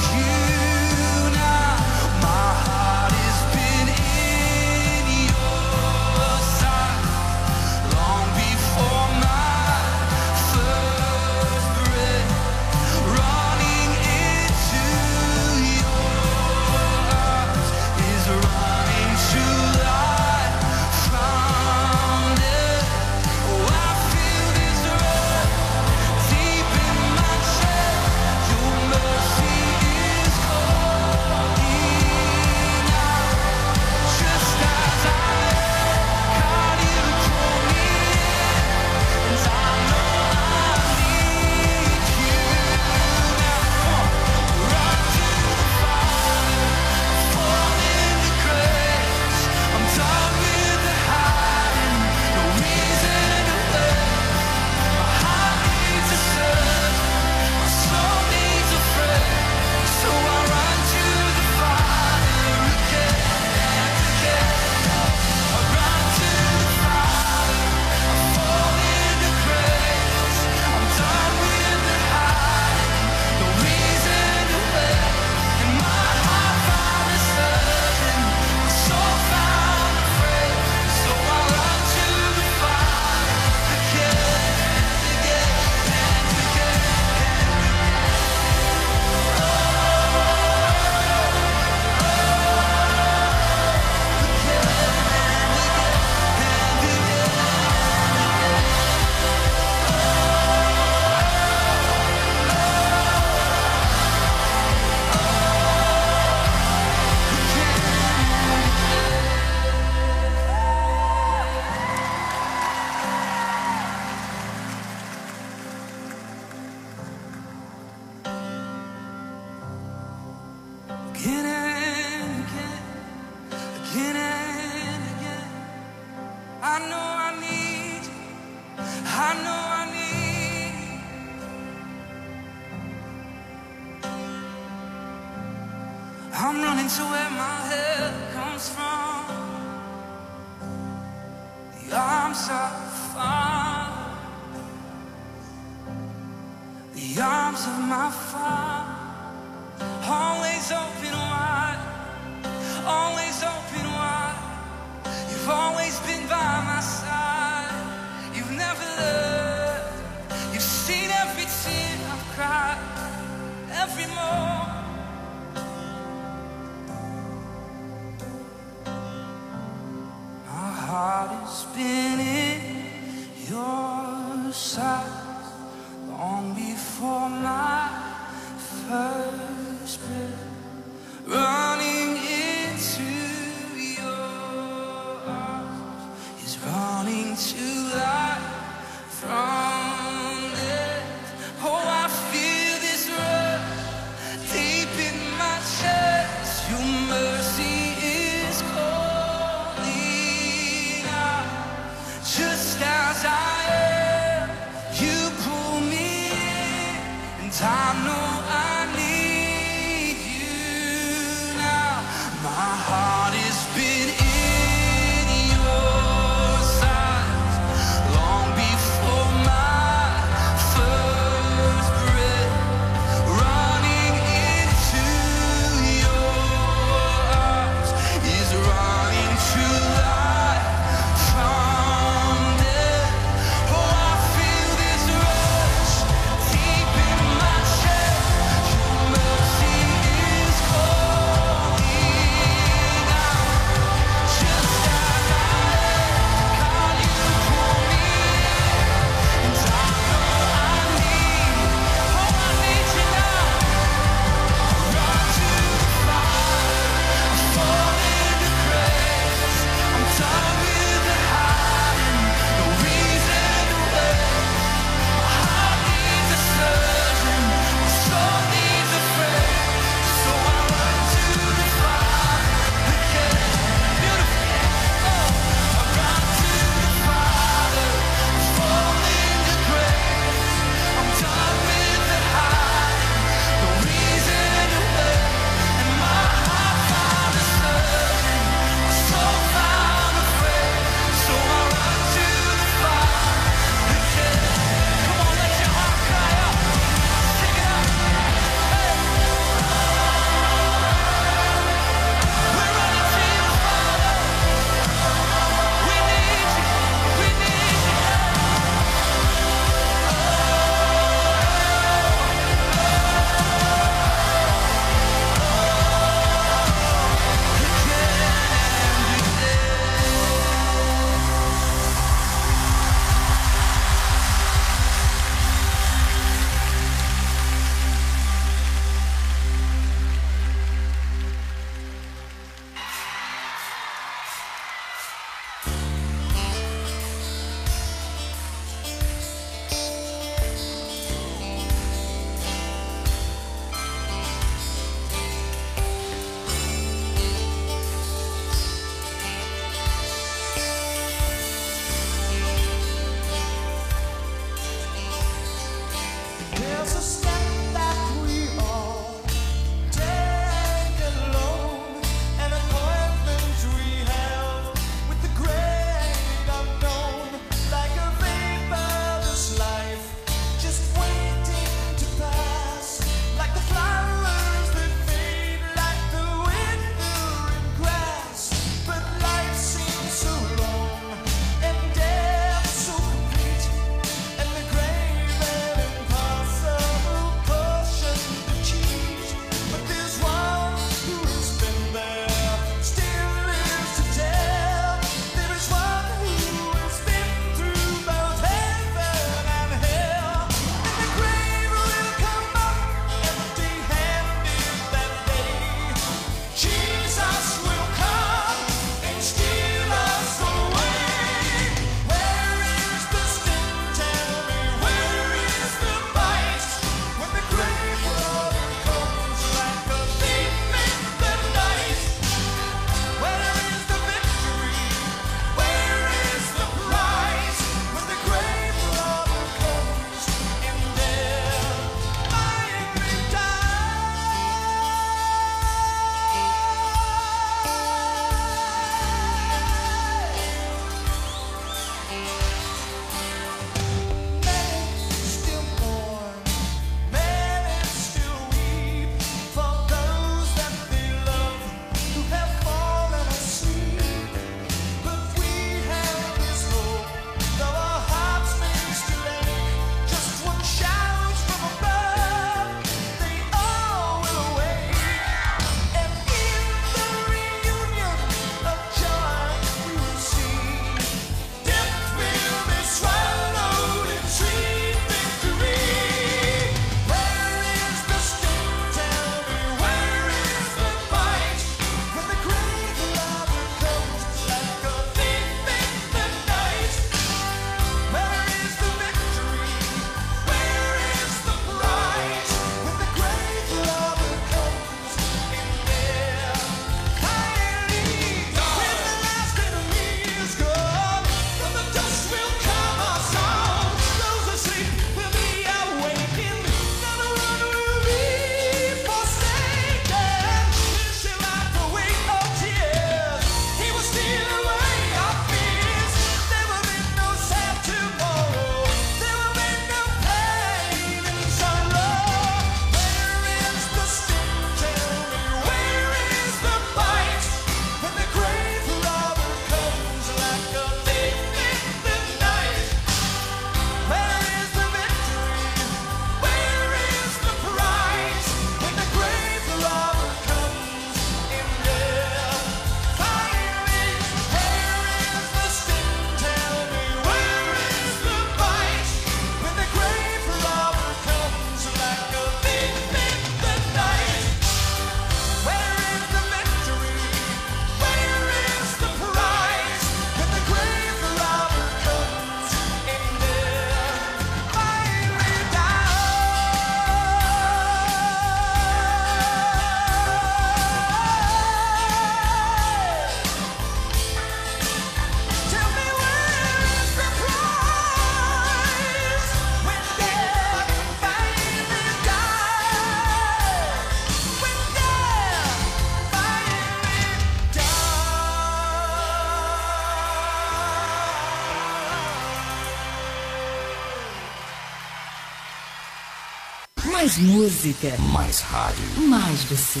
Mais 597.32 597.38
música, 597.38 598.14
Mais 598.18 598.60
rádio. 598.60 599.04
mais 599.26 599.64
você. 599.64 600.00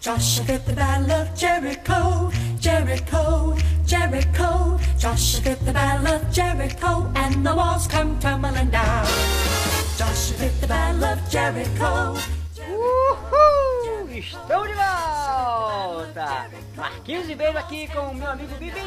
Joshua 0.00 0.44
fit 0.44 0.64
the 0.66 0.72
battle 0.72 1.10
of 1.12 1.34
Jericho, 1.34 2.30
Jericho, 2.60 3.56
Jericho. 3.84 4.78
Joshua 4.96 5.40
fit 5.42 5.64
the 5.64 5.72
battle 5.72 6.06
of 6.14 6.30
Jericho, 6.30 7.10
and 7.14 7.44
the 7.44 7.54
walls 7.54 7.86
come 7.88 8.18
tumbling 8.18 8.70
down. 8.70 9.06
Joshua 9.98 10.36
fit 10.38 10.60
the 10.60 10.66
battle 10.66 11.04
of 11.04 11.18
Jericho. 11.28 12.16
Uhul! 12.70 14.08
Estou 14.16 14.66
de 14.66 14.74
volta! 14.74 16.46
Marquinhos 16.76 17.26
Ribeiro 17.26 17.58
aqui 17.58 17.88
com 17.88 18.08
o 18.08 18.14
meu 18.14 18.30
amigo 18.30 18.54
Bibi. 18.58 18.80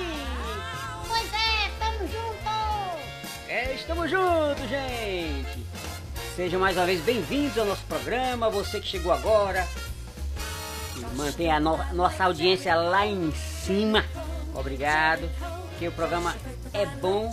Estamos 3.80 4.10
juntos, 4.10 4.70
gente! 4.70 5.66
Sejam 6.36 6.60
mais 6.60 6.78
uma 6.78 6.86
vez 6.86 7.02
bem-vindos 7.02 7.58
ao 7.58 7.66
nosso 7.66 7.84
programa, 7.84 8.50
você 8.50 8.80
que 8.80 8.88
chegou 8.88 9.12
agora. 9.12 9.68
Mantém 11.16 11.52
a 11.52 11.60
no- 11.60 11.78
nossa 11.94 12.26
audiência 12.26 12.76
lá 12.76 13.06
em 13.06 13.32
cima. 13.34 14.06
Obrigado. 14.54 15.30
Que 15.78 15.88
o 15.88 15.92
programa 15.94 16.36
é 16.74 16.86
bom 16.86 17.32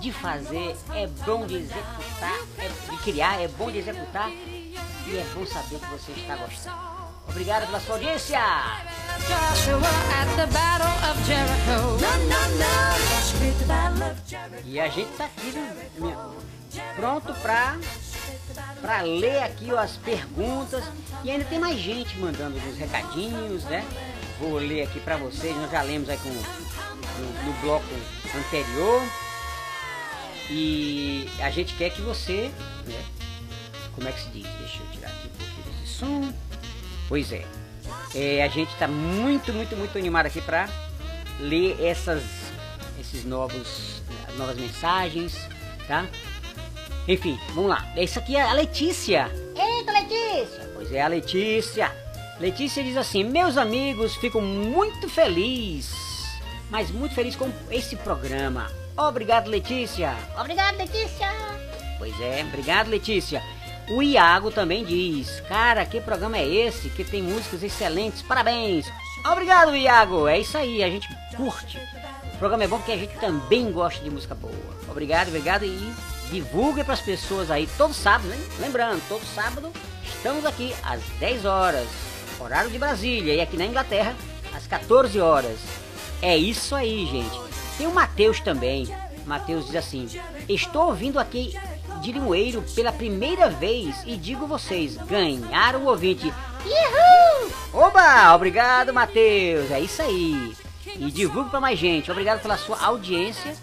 de 0.00 0.10
fazer, 0.12 0.76
é 0.94 1.06
bom 1.06 1.46
de 1.46 1.56
executar, 1.58 2.34
é 2.58 2.68
de 2.90 2.96
criar, 2.98 3.40
é 3.40 3.46
bom 3.48 3.70
de 3.70 3.78
executar 3.78 4.30
e 4.30 5.16
é 5.16 5.24
bom 5.32 5.46
saber 5.46 5.78
que 5.78 5.86
você 5.86 6.12
está 6.12 6.34
gostando. 6.36 6.76
Obrigado 7.28 7.66
pela 7.66 7.80
sua 7.80 7.94
audiência! 7.94 8.40
E 14.64 14.78
a 14.78 14.88
gente 14.88 15.10
tá 15.16 15.24
aqui 15.24 15.52
né, 15.52 15.88
pronto 16.96 17.32
pra, 17.34 17.78
pra 18.80 19.00
ler 19.02 19.42
aqui 19.42 19.72
ó, 19.72 19.78
as 19.78 19.96
perguntas. 19.96 20.84
E 21.24 21.30
ainda 21.30 21.44
tem 21.44 21.58
mais 21.58 21.78
gente 21.78 22.18
mandando 22.18 22.56
uns 22.58 22.76
recadinhos, 22.76 23.64
né? 23.64 23.84
Vou 24.38 24.58
ler 24.58 24.82
aqui 24.82 25.00
pra 25.00 25.16
vocês, 25.16 25.56
nós 25.56 25.70
já 25.70 25.82
lemos 25.82 26.08
aí 26.08 26.18
com, 26.18 26.28
no, 26.28 27.44
no 27.44 27.60
bloco 27.60 27.86
anterior. 28.36 29.02
E 30.50 31.28
a 31.40 31.50
gente 31.50 31.74
quer 31.74 31.90
que 31.90 32.00
você, 32.00 32.50
né? 32.86 33.04
Como 33.94 34.08
é 34.08 34.12
que 34.12 34.20
se 34.20 34.28
diz? 34.28 34.46
Deixa 34.58 34.78
eu 34.82 34.90
tirar 34.92 35.08
aqui 35.08 35.26
um 35.26 35.30
pouquinho 35.30 35.80
desse 35.80 35.92
som. 35.92 36.32
Pois 37.08 37.32
é. 37.32 37.44
É, 38.14 38.42
a 38.42 38.48
gente 38.48 38.74
tá 38.76 38.86
muito, 38.86 39.52
muito, 39.52 39.76
muito 39.76 39.98
animado 39.98 40.26
aqui 40.26 40.40
pra 40.40 40.68
ler 41.40 41.82
essas, 41.84 42.22
esses 43.00 43.24
novos, 43.24 43.97
novas 44.36 44.56
mensagens, 44.56 45.36
tá? 45.86 46.06
Enfim, 47.06 47.38
vamos 47.54 47.70
lá. 47.70 47.86
Isso 47.96 48.18
aqui 48.18 48.36
é 48.36 48.42
a 48.42 48.52
Letícia. 48.52 49.30
Eita, 49.56 49.92
Letícia! 49.92 50.70
Pois 50.74 50.92
é, 50.92 51.00
a 51.00 51.08
Letícia. 51.08 51.92
Letícia 52.38 52.84
diz 52.84 52.96
assim: 52.96 53.24
Meus 53.24 53.56
amigos, 53.56 54.14
fico 54.16 54.40
muito 54.40 55.08
feliz, 55.08 55.90
mas 56.70 56.90
muito 56.90 57.14
feliz 57.14 57.34
com 57.34 57.50
esse 57.70 57.96
programa. 57.96 58.70
Obrigado, 58.96 59.48
Letícia. 59.48 60.14
Obrigado, 60.38 60.76
Letícia! 60.76 61.28
Pois 61.98 62.20
é, 62.20 62.42
obrigado, 62.42 62.88
Letícia. 62.88 63.42
O 63.90 64.02
Iago 64.02 64.50
também 64.50 64.84
diz: 64.84 65.40
Cara, 65.48 65.86
que 65.86 66.00
programa 66.00 66.36
é 66.36 66.46
esse? 66.46 66.90
Que 66.90 67.04
tem 67.04 67.22
músicas 67.22 67.62
excelentes, 67.62 68.22
parabéns. 68.22 68.86
Obrigado, 69.24 69.74
Iago. 69.74 70.28
É 70.28 70.38
isso 70.38 70.56
aí, 70.58 70.82
a 70.82 70.90
gente 70.90 71.08
curte. 71.36 71.78
O 72.38 72.38
programa 72.38 72.62
é 72.62 72.68
bom 72.68 72.76
porque 72.76 72.92
a 72.92 72.96
gente 72.96 73.18
também 73.18 73.72
gosta 73.72 74.00
de 74.00 74.08
música 74.08 74.32
boa. 74.32 74.54
Obrigado, 74.88 75.26
obrigado 75.26 75.64
e 75.64 75.92
divulgue 76.30 76.84
para 76.84 76.94
as 76.94 77.00
pessoas 77.00 77.50
aí 77.50 77.68
todo 77.76 77.92
sábado? 77.92 78.32
Lembrando, 78.60 79.02
todo 79.08 79.24
sábado 79.34 79.72
estamos 80.04 80.46
aqui 80.46 80.72
às 80.84 81.02
10 81.18 81.44
horas, 81.44 81.88
horário 82.38 82.70
de 82.70 82.78
Brasília, 82.78 83.34
e 83.34 83.40
aqui 83.40 83.56
na 83.56 83.66
Inglaterra 83.66 84.14
às 84.54 84.68
14 84.68 85.18
horas. 85.18 85.58
É 86.22 86.36
isso 86.36 86.76
aí, 86.76 87.06
gente. 87.06 87.40
Tem 87.76 87.88
o 87.88 87.92
Matheus 87.92 88.38
também. 88.38 88.86
Matheus 89.26 89.66
diz 89.66 89.74
assim: 89.74 90.08
Estou 90.48 90.90
ouvindo 90.90 91.18
aqui 91.18 91.58
de 92.00 92.12
Limoeiro 92.12 92.62
pela 92.72 92.92
primeira 92.92 93.50
vez 93.50 93.96
e 94.06 94.16
digo 94.16 94.46
vocês, 94.46 94.96
ganharam 94.96 95.80
o 95.80 95.88
ouvinte. 95.88 96.32
Uhul! 96.64 97.50
Oba! 97.72 98.32
Obrigado, 98.32 98.94
Matheus. 98.94 99.72
É 99.72 99.80
isso 99.80 100.00
aí. 100.02 100.67
E 100.96 101.10
divulgue 101.10 101.50
para 101.50 101.60
mais 101.60 101.78
gente. 101.78 102.10
Obrigado 102.10 102.40
pela 102.40 102.56
sua 102.56 102.80
audiência 102.84 103.54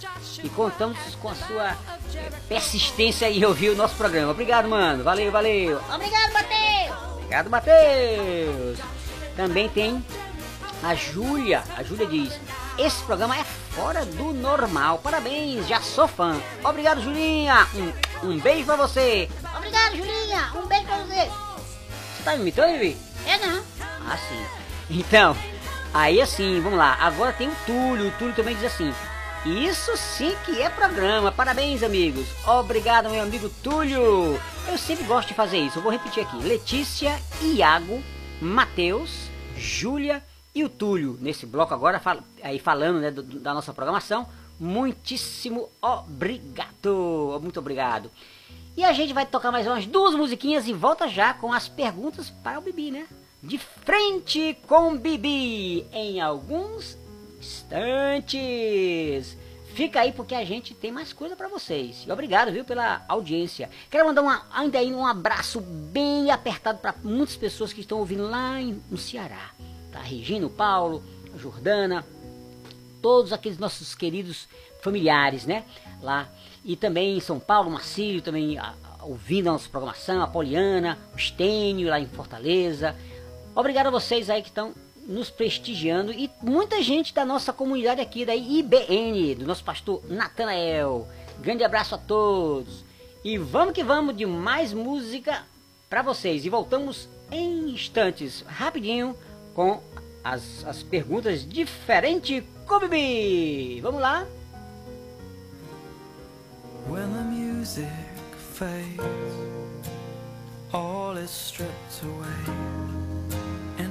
e 0.44 0.50
contamos 0.50 0.98
com 1.22 1.30
a 1.30 1.36
sua 1.36 1.72
eh, 2.14 2.32
persistência 2.48 3.30
em 3.30 3.44
ouvir 3.44 3.70
o 3.70 3.76
nosso 3.76 3.96
programa. 3.96 4.32
Obrigado, 4.32 4.70
mano. 4.70 5.04
Valeu, 5.04 5.32
valeu. 5.32 5.82
Obrigado, 5.94 6.34
Matheus! 6.34 7.16
Obrigado, 7.18 7.50
Matheus. 7.50 8.80
Também 9.36 9.68
tem 9.70 10.04
a 10.84 10.94
Júlia. 10.96 11.64
A 11.76 11.84
Júlia 11.84 12.06
diz: 12.06 12.40
Esse 12.78 13.04
programa 13.04 13.38
é 13.38 13.44
fora 13.44 14.06
do 14.06 14.32
normal. 14.34 15.00
Parabéns, 15.00 15.68
já 15.68 15.82
sou 15.82 16.08
fã. 16.08 16.40
Obrigado, 16.64 17.02
Julinha. 17.02 17.68
Um, 18.24 18.30
um 18.30 18.40
beijo 18.40 18.66
pra 18.66 18.76
você. 18.76 19.30
Obrigado, 19.58 19.98
Julinha! 19.98 20.52
Um 20.56 20.68
beijo 20.68 20.86
pra 20.86 20.98
você! 20.98 21.26
Você 21.26 22.24
tá 22.24 22.32
me 22.34 22.42
imitando, 22.42 22.72
Vivi? 22.74 22.98
É 23.26 23.38
não? 23.46 23.64
Ah, 24.08 24.18
sim. 24.18 24.46
Então, 24.90 25.36
aí 25.96 26.22
assim, 26.22 26.60
vamos 26.62 26.78
lá. 26.78 26.96
Agora 27.00 27.34
tem 27.34 27.48
o 27.50 27.56
Túlio. 27.66 28.08
O 28.10 28.12
Túlio 28.12 28.36
também 28.36 28.56
diz 28.56 28.66
assim: 28.66 28.94
Isso 29.46 29.96
sim 29.98 30.36
que 30.46 30.62
é 30.62 30.70
programa. 30.70 31.32
Parabéns, 31.32 31.82
amigos. 31.82 32.28
Obrigado, 32.48 33.10
meu 33.10 33.24
amigo 33.24 33.50
Túlio. 33.64 34.40
Eu 34.68 34.78
sempre 34.78 35.06
gosto 35.06 35.30
de 35.30 35.34
fazer 35.34 35.58
isso. 35.58 35.80
Eu 35.80 35.84
vou 35.84 35.92
repetir 35.92 36.24
aqui: 36.24 36.38
Letícia, 36.38 37.20
Iago, 37.42 38.04
Matheus, 38.42 39.30
Júlia 39.58 40.24
e 40.54 40.64
o 40.64 40.70
Túlio. 40.70 41.18
Nesse 41.22 41.46
bloco 41.46 41.74
agora, 41.74 42.00
fal- 42.00 42.24
aí 42.44 42.60
falando 42.60 43.00
né, 43.00 43.12
do- 43.12 43.24
da 43.24 43.54
nossa 43.54 43.74
programação. 43.74 44.28
Muitíssimo 44.60 45.70
obrigado. 45.82 47.40
Muito 47.42 47.60
obrigado. 47.60 48.10
E 48.78 48.84
a 48.84 48.92
gente 48.94 49.14
vai 49.14 49.26
tocar 49.26 49.52
mais 49.52 49.66
umas 49.68 49.86
duas 49.86 50.14
musiquinhas 50.16 50.68
e 50.68 50.74
volta 50.74 51.08
já 51.08 51.34
com 51.34 51.52
as 51.54 51.68
perguntas 51.68 52.30
para 52.30 52.60
o 52.60 52.62
Bibi, 52.62 52.92
né? 52.92 53.06
De 53.48 53.58
frente 53.58 54.58
com 54.68 54.98
Bibi 54.98 55.86
em 55.94 56.20
alguns 56.20 56.98
instantes. 57.40 59.38
Fica 59.74 60.00
aí 60.02 60.12
porque 60.14 60.34
a 60.34 60.46
gente 60.46 60.74
tem 60.74 60.92
mais 60.92 61.12
coisa 61.12 61.36
para 61.36 61.48
vocês. 61.50 62.06
E 62.08 62.12
obrigado, 62.12 62.52
viu, 62.52 62.64
pela 62.64 63.04
audiência. 63.10 63.70
Quero 63.92 64.06
mandar 64.08 64.22
uma, 64.22 64.46
ainda 64.54 64.80
aí 64.80 64.94
um 64.94 65.06
abraço 65.06 65.60
bem 65.60 66.32
apertado 66.32 66.80
para 66.80 66.96
muitas 67.04 67.36
pessoas 67.36 67.74
que 67.74 67.82
estão 67.82 68.00
ouvindo 68.00 68.24
lá 68.24 68.60
em- 68.62 68.82
no 68.90 68.98
Ceará. 68.98 69.52
Tá? 69.92 70.00
Regina, 70.00 70.48
Paulo, 70.50 71.04
Jordana, 71.38 72.06
todos 73.02 73.34
aqueles 73.34 73.58
nossos 73.60 73.94
queridos 73.94 74.48
familiares, 74.82 75.46
né? 75.46 75.66
Lá. 76.02 76.30
E 76.64 76.76
também 76.78 77.18
em 77.18 77.20
São 77.20 77.38
Paulo, 77.40 77.70
Marcílio, 77.70 78.22
também 78.22 78.58
a- 78.58 78.74
a- 79.00 79.04
ouvindo 79.06 79.50
a 79.50 79.52
nossa 79.52 79.68
programação, 79.68 80.22
a 80.22 80.28
Poliana, 80.28 80.98
o 81.14 81.18
Estênio 81.18 81.90
lá 81.90 82.00
em 82.00 82.08
Fortaleza. 82.08 82.96
Obrigado 83.56 83.88
a 83.88 83.92
vocês 83.92 84.30
aí 84.30 84.42
que 84.42 84.50
estão 84.50 84.74
nos 85.08 85.30
prestigiando 85.30 86.12
e 86.12 86.30
muita 86.42 86.82
gente 86.82 87.14
da 87.14 87.24
nossa 87.24 87.54
comunidade 87.54 88.02
aqui, 88.02 88.26
da 88.26 88.36
IBN, 88.36 89.36
do 89.36 89.46
nosso 89.46 89.64
pastor 89.64 90.04
Natanael. 90.10 91.08
Grande 91.40 91.64
abraço 91.64 91.96
a 91.96 91.98
todos. 91.98 92.84
E 93.24 93.38
vamos 93.38 93.74
que 93.74 93.84
vamos 93.84 94.18
de 94.18 94.26
mais 94.26 94.74
música 94.74 95.44
para 95.90 96.02
vocês. 96.02 96.46
E 96.46 96.50
voltamos 96.50 97.08
em 97.32 97.70
instantes, 97.70 98.44
rapidinho, 98.46 99.16
com 99.54 99.82
as, 100.24 100.66
as 100.66 100.84
perguntas 100.84 101.48
diferentes 101.48 102.44
com 102.68 102.80
Bibi. 102.80 103.80
Vamos 103.82 104.02
lá? 104.02 104.26
When 106.90 107.12
the 107.14 107.24
music 107.24 107.88
fades, 108.38 109.00
all 110.72 111.18
is 111.18 111.32
stripped 111.32 112.04
away, 112.04 112.75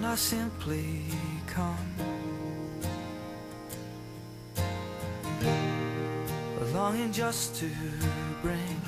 I 0.05 0.17
simply 0.17 1.03
come. 1.47 1.77
Longing 6.73 7.13
just 7.13 7.57
to 7.57 7.71
bring 8.43 8.81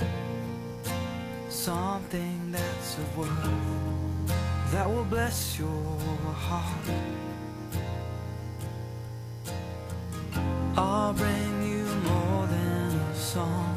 something 1.48 2.52
that's 2.52 2.98
of 2.98 3.18
worth 3.18 4.72
that 4.72 4.88
will 4.88 5.04
bless 5.04 5.58
your 5.58 5.98
heart. 6.48 6.88
I'll 10.76 11.12
bring 11.12 11.62
you 11.62 11.84
more 12.10 12.46
than 12.46 12.90
a 13.12 13.14
song, 13.14 13.76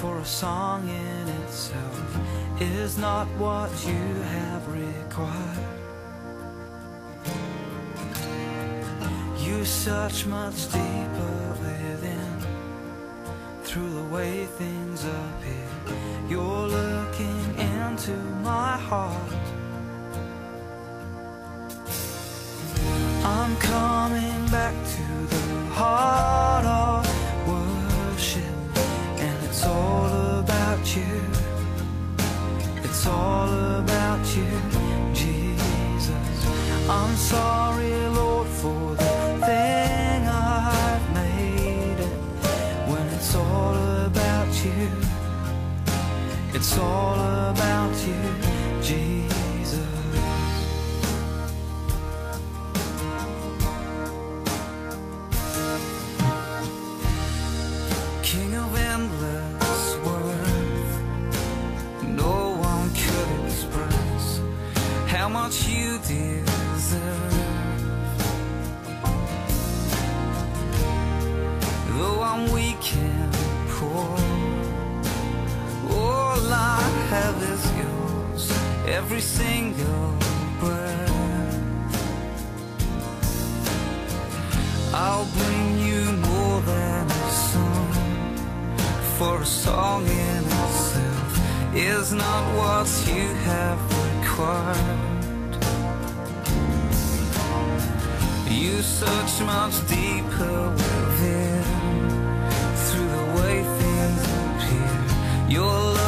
for 0.00 0.18
a 0.18 0.24
song 0.24 0.88
in 0.88 1.28
itself 1.44 2.18
is 2.60 2.98
not 2.98 3.26
what 3.38 3.70
you 3.86 4.22
have 4.34 4.66
required. 4.68 5.79
Search 9.62 10.26
much 10.26 10.66
deeper 10.72 11.56
within 11.62 12.36
through 13.62 13.92
the 13.94 14.02
way 14.14 14.46
things 14.58 15.04
appear. 15.04 15.96
You're 16.28 16.66
looking 16.66 17.58
into 17.58 18.12
my 18.42 18.76
heart. 18.76 19.32
I'm 23.24 23.56
coming 23.56 24.46
back 24.48 24.74
to 24.96 25.06
the 25.34 25.46
heart 25.74 26.66
of 26.66 27.06
worship, 27.48 28.44
and 29.18 29.44
it's 29.46 29.64
all 29.64 30.40
about 30.40 30.96
you. 30.96 31.22
It's 32.84 33.06
all 33.06 33.48
about 33.78 34.24
you, 34.36 34.50
Jesus. 35.14 36.46
I'm 36.88 37.14
sorry, 37.16 37.89
every 79.10 79.20
single 79.20 80.14
breath. 80.60 81.10
I'll 84.94 85.24
bring 85.24 85.78
you 85.80 86.12
more 86.28 86.60
than 86.60 87.10
a 87.10 87.30
song, 87.30 87.92
for 89.18 89.42
a 89.42 89.44
song 89.44 90.06
in 90.06 90.44
itself 90.44 91.74
is 91.74 92.12
not 92.12 92.42
what 92.60 92.88
you 93.08 93.26
have 93.50 93.80
required. 94.06 95.52
You 98.48 98.80
search 98.80 99.40
much 99.44 99.74
deeper 99.88 100.70
within, 100.70 101.64
through 102.84 103.08
the 103.18 103.26
way 103.38 103.64
things 103.80 104.22
appear. 104.44 104.98
You're 105.48 105.99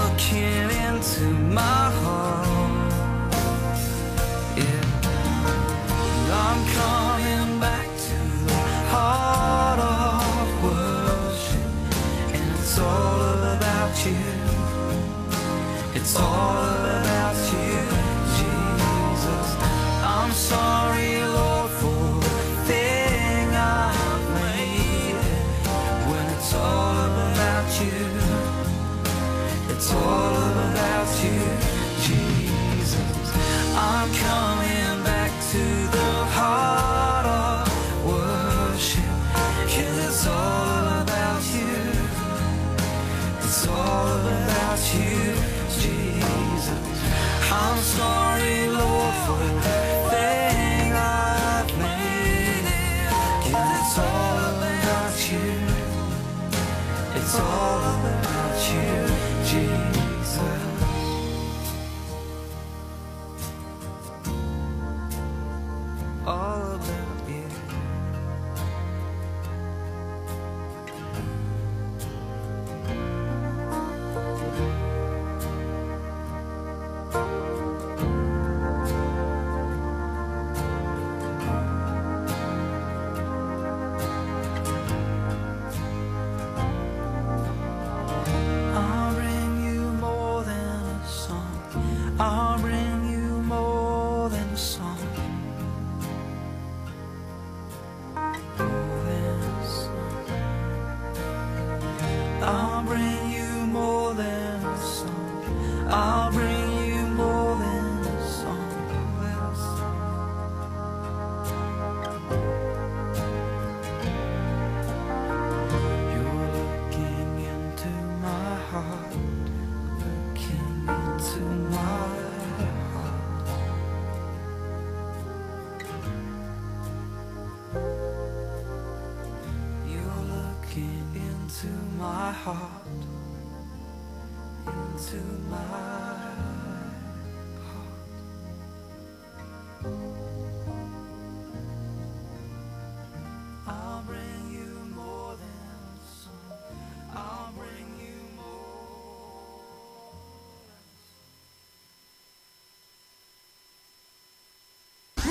bring 147.55 147.91
you 148.01 148.17
more. 148.35 148.63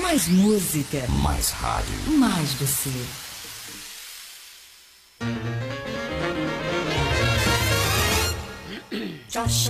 Mais 0.02 0.28
música, 0.28 1.06
Mais 1.22 1.50
rádio. 1.50 1.94
mais 2.18 2.54
você. 2.54 3.31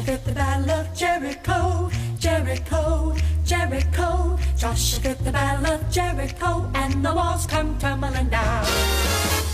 Joshua 0.02 0.18
the 0.24 0.32
battle 0.32 0.70
of 0.70 0.94
Jericho, 0.96 1.90
Jericho, 2.18 3.14
Jericho. 3.44 4.36
Joshua 4.56 5.14
the 5.14 5.30
battle 5.30 5.66
of 5.74 5.90
Jericho, 5.90 6.68
and 6.74 7.04
the 7.04 7.14
walls 7.14 7.46
come 7.46 7.78
tumbling 7.78 8.28
down. 8.28 8.66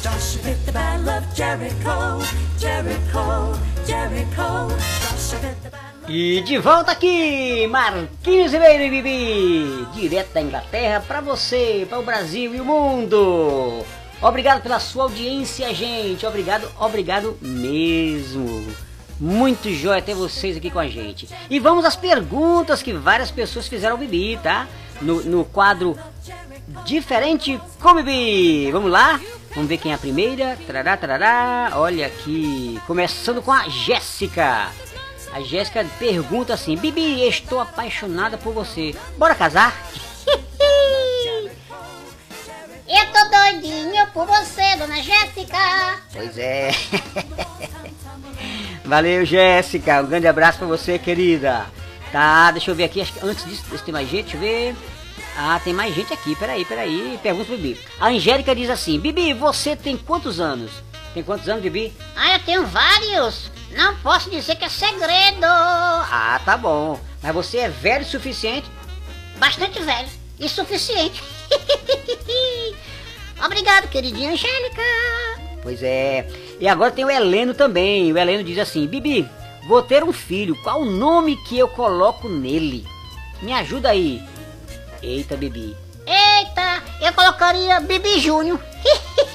Joshua 0.01 0.55
the 0.65 0.73
battle 0.73 1.11
of 1.11 1.25
Jericho, 1.35 2.23
Jericho, 2.57 3.59
Jericho. 3.85 4.73
E 6.09 6.41
de 6.41 6.57
volta 6.57 6.93
aqui, 6.93 7.67
Marquinhos 7.67 8.51
Ribeiro 8.51 8.85
e 8.85 8.91
Bibi, 8.91 9.87
direto 9.93 10.33
da 10.33 10.41
Inglaterra 10.41 11.05
para 11.07 11.21
você, 11.21 11.87
para 11.87 11.99
o 11.99 12.03
Brasil 12.03 12.55
e 12.55 12.61
o 12.61 12.65
mundo. 12.65 13.85
Obrigado 14.23 14.63
pela 14.63 14.81
sua 14.81 15.03
audiência, 15.03 15.75
gente. 15.75 16.25
Obrigado, 16.25 16.71
obrigado 16.81 17.37
mesmo. 17.43 18.58
Muito 19.21 19.73
jóia 19.73 20.01
ter 20.01 20.15
vocês 20.15 20.57
aqui 20.57 20.71
com 20.71 20.79
a 20.79 20.87
gente. 20.87 21.29
E 21.51 21.59
vamos 21.59 21.85
às 21.85 21.97
perguntas 21.97 22.83
que 22.83 22.93
várias 22.93 23.31
pessoas 23.31 23.67
fizeram 23.67 23.95
ao 23.95 23.99
Bibi, 23.99 24.39
tá? 24.43 24.69
No, 25.01 25.23
no 25.23 25.45
quadro 25.45 25.99
Diferente 26.85 27.61
com 27.81 27.95
Bibi. 27.95 28.71
Vamos 28.71 28.91
lá? 28.91 29.19
Vamos 29.55 29.69
ver 29.69 29.79
quem 29.79 29.93
é 29.93 29.95
a 29.95 29.99
primeira. 29.99 30.59
Tarará, 30.67 30.97
tarará. 30.97 31.71
Olha 31.75 32.07
aqui. 32.07 32.79
Começando 32.87 33.43
com 33.43 33.53
a 33.53 33.69
Jéssica. 33.69 34.69
A 35.33 35.41
Jéssica 35.41 35.85
pergunta 35.99 36.53
assim: 36.55 36.77
Bibi, 36.77 37.27
estou 37.27 37.61
apaixonada 37.61 38.37
por 38.37 38.53
você. 38.53 38.95
Bora 39.17 39.35
casar? 39.35 39.75
Eu 42.87 43.13
tô 43.13 43.29
doidinho 43.31 44.07
por 44.09 44.27
você, 44.27 44.77
dona 44.77 45.03
Jéssica. 45.03 46.03
Pois 46.13 46.37
é. 46.39 46.71
Valeu, 48.89 49.23
Jéssica. 49.23 50.01
Um 50.01 50.07
grande 50.07 50.27
abraço 50.27 50.57
pra 50.57 50.67
você, 50.67 50.99
querida. 50.99 51.67
Tá, 52.11 52.51
deixa 52.51 52.71
eu 52.71 52.75
ver 52.75 52.85
aqui. 52.85 53.07
Antes 53.23 53.45
disso, 53.45 53.63
ter 53.85 53.93
mais 53.93 54.09
gente, 54.09 54.35
deixa 54.35 54.37
eu 54.39 54.41
ver. 54.41 54.77
Ah, 55.37 55.61
tem 55.63 55.75
mais 55.75 55.95
gente 55.95 56.11
aqui. 56.11 56.35
Peraí, 56.35 56.65
peraí. 56.65 57.21
Pergunta 57.23 57.45
pro 57.45 57.59
Bibi. 57.59 57.79
A 58.01 58.09
Angélica 58.09 58.55
diz 58.55 58.71
assim: 58.71 58.99
Bibi, 58.99 59.35
você 59.35 59.77
tem 59.77 59.95
quantos 59.95 60.41
anos? 60.41 60.71
Tem 61.13 61.23
quantos 61.23 61.47
anos, 61.51 61.63
Bibi? 61.63 61.93
Ah, 62.17 62.33
eu 62.33 62.39
tenho 62.41 62.67
vários. 62.67 63.51
Não 63.73 63.95
posso 63.97 64.31
dizer 64.31 64.57
que 64.57 64.65
é 64.65 64.71
segredo. 64.71 65.45
Ah, 65.45 66.41
tá 66.43 66.57
bom. 66.57 66.99
Mas 67.23 67.35
você 67.35 67.59
é 67.59 67.69
velho 67.69 68.05
o 68.05 68.09
suficiente? 68.09 68.71
Bastante 69.37 69.83
velho 69.83 70.09
e 70.41 70.49
suficiente. 70.49 71.23
Obrigado, 73.45 73.89
queridinha 73.89 74.33
Angélica. 74.33 74.83
Pois 75.63 75.83
é. 75.83 76.27
E 76.61 76.67
agora 76.67 76.91
tem 76.91 77.05
o 77.05 77.11
Heleno 77.11 77.55
também. 77.55 78.13
O 78.13 78.19
Heleno 78.19 78.43
diz 78.43 78.59
assim: 78.59 78.87
Bibi, 78.87 79.29
vou 79.69 79.83
ter 79.83 80.03
um 80.03 80.13
filho. 80.13 80.57
Qual 80.63 80.83
o 80.83 80.91
nome 80.91 81.37
que 81.45 81.59
eu 81.59 81.69
coloco 81.69 82.29
nele? 82.29 82.87
Me 83.41 83.53
ajuda 83.53 83.91
aí. 83.91 84.23
Eita, 85.03 85.37
Bibi. 85.37 85.77
Eita, 86.07 86.83
eu 87.01 87.13
colocaria 87.13 87.81
Bibi 87.81 88.19
Júnior. 88.19 88.59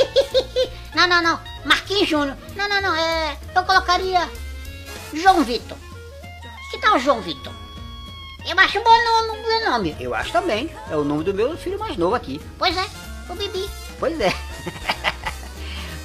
não, 0.94 1.08
não, 1.08 1.22
não. 1.22 1.40
Marquinhos 1.64 2.10
Júnior. 2.10 2.36
Não, 2.56 2.68
não, 2.68 2.82
não. 2.82 2.96
É, 2.96 3.38
eu 3.56 3.64
colocaria 3.64 4.30
João 5.14 5.44
Vitor. 5.44 5.78
Que 6.72 6.78
tal 6.80 7.00
João 7.00 7.22
Vitor? 7.22 7.54
Eu 8.46 8.60
acho 8.60 8.80
um 8.80 8.84
bom 8.84 8.90
nome, 8.90 9.48
meu 9.48 9.72
nome. 9.72 9.96
Eu 10.00 10.14
acho 10.14 10.34
também. 10.34 10.70
É 10.90 10.98
o 10.98 11.04
nome 11.06 11.24
do 11.24 11.34
meu 11.34 11.56
filho 11.58 11.80
mais 11.80 11.96
novo 11.96 12.16
aqui. 12.16 12.42
Pois 12.58 12.76
é, 12.76 12.86
o 13.30 13.36
Bibi. 13.36 13.70
Pois 14.00 14.20
é. 14.20 14.34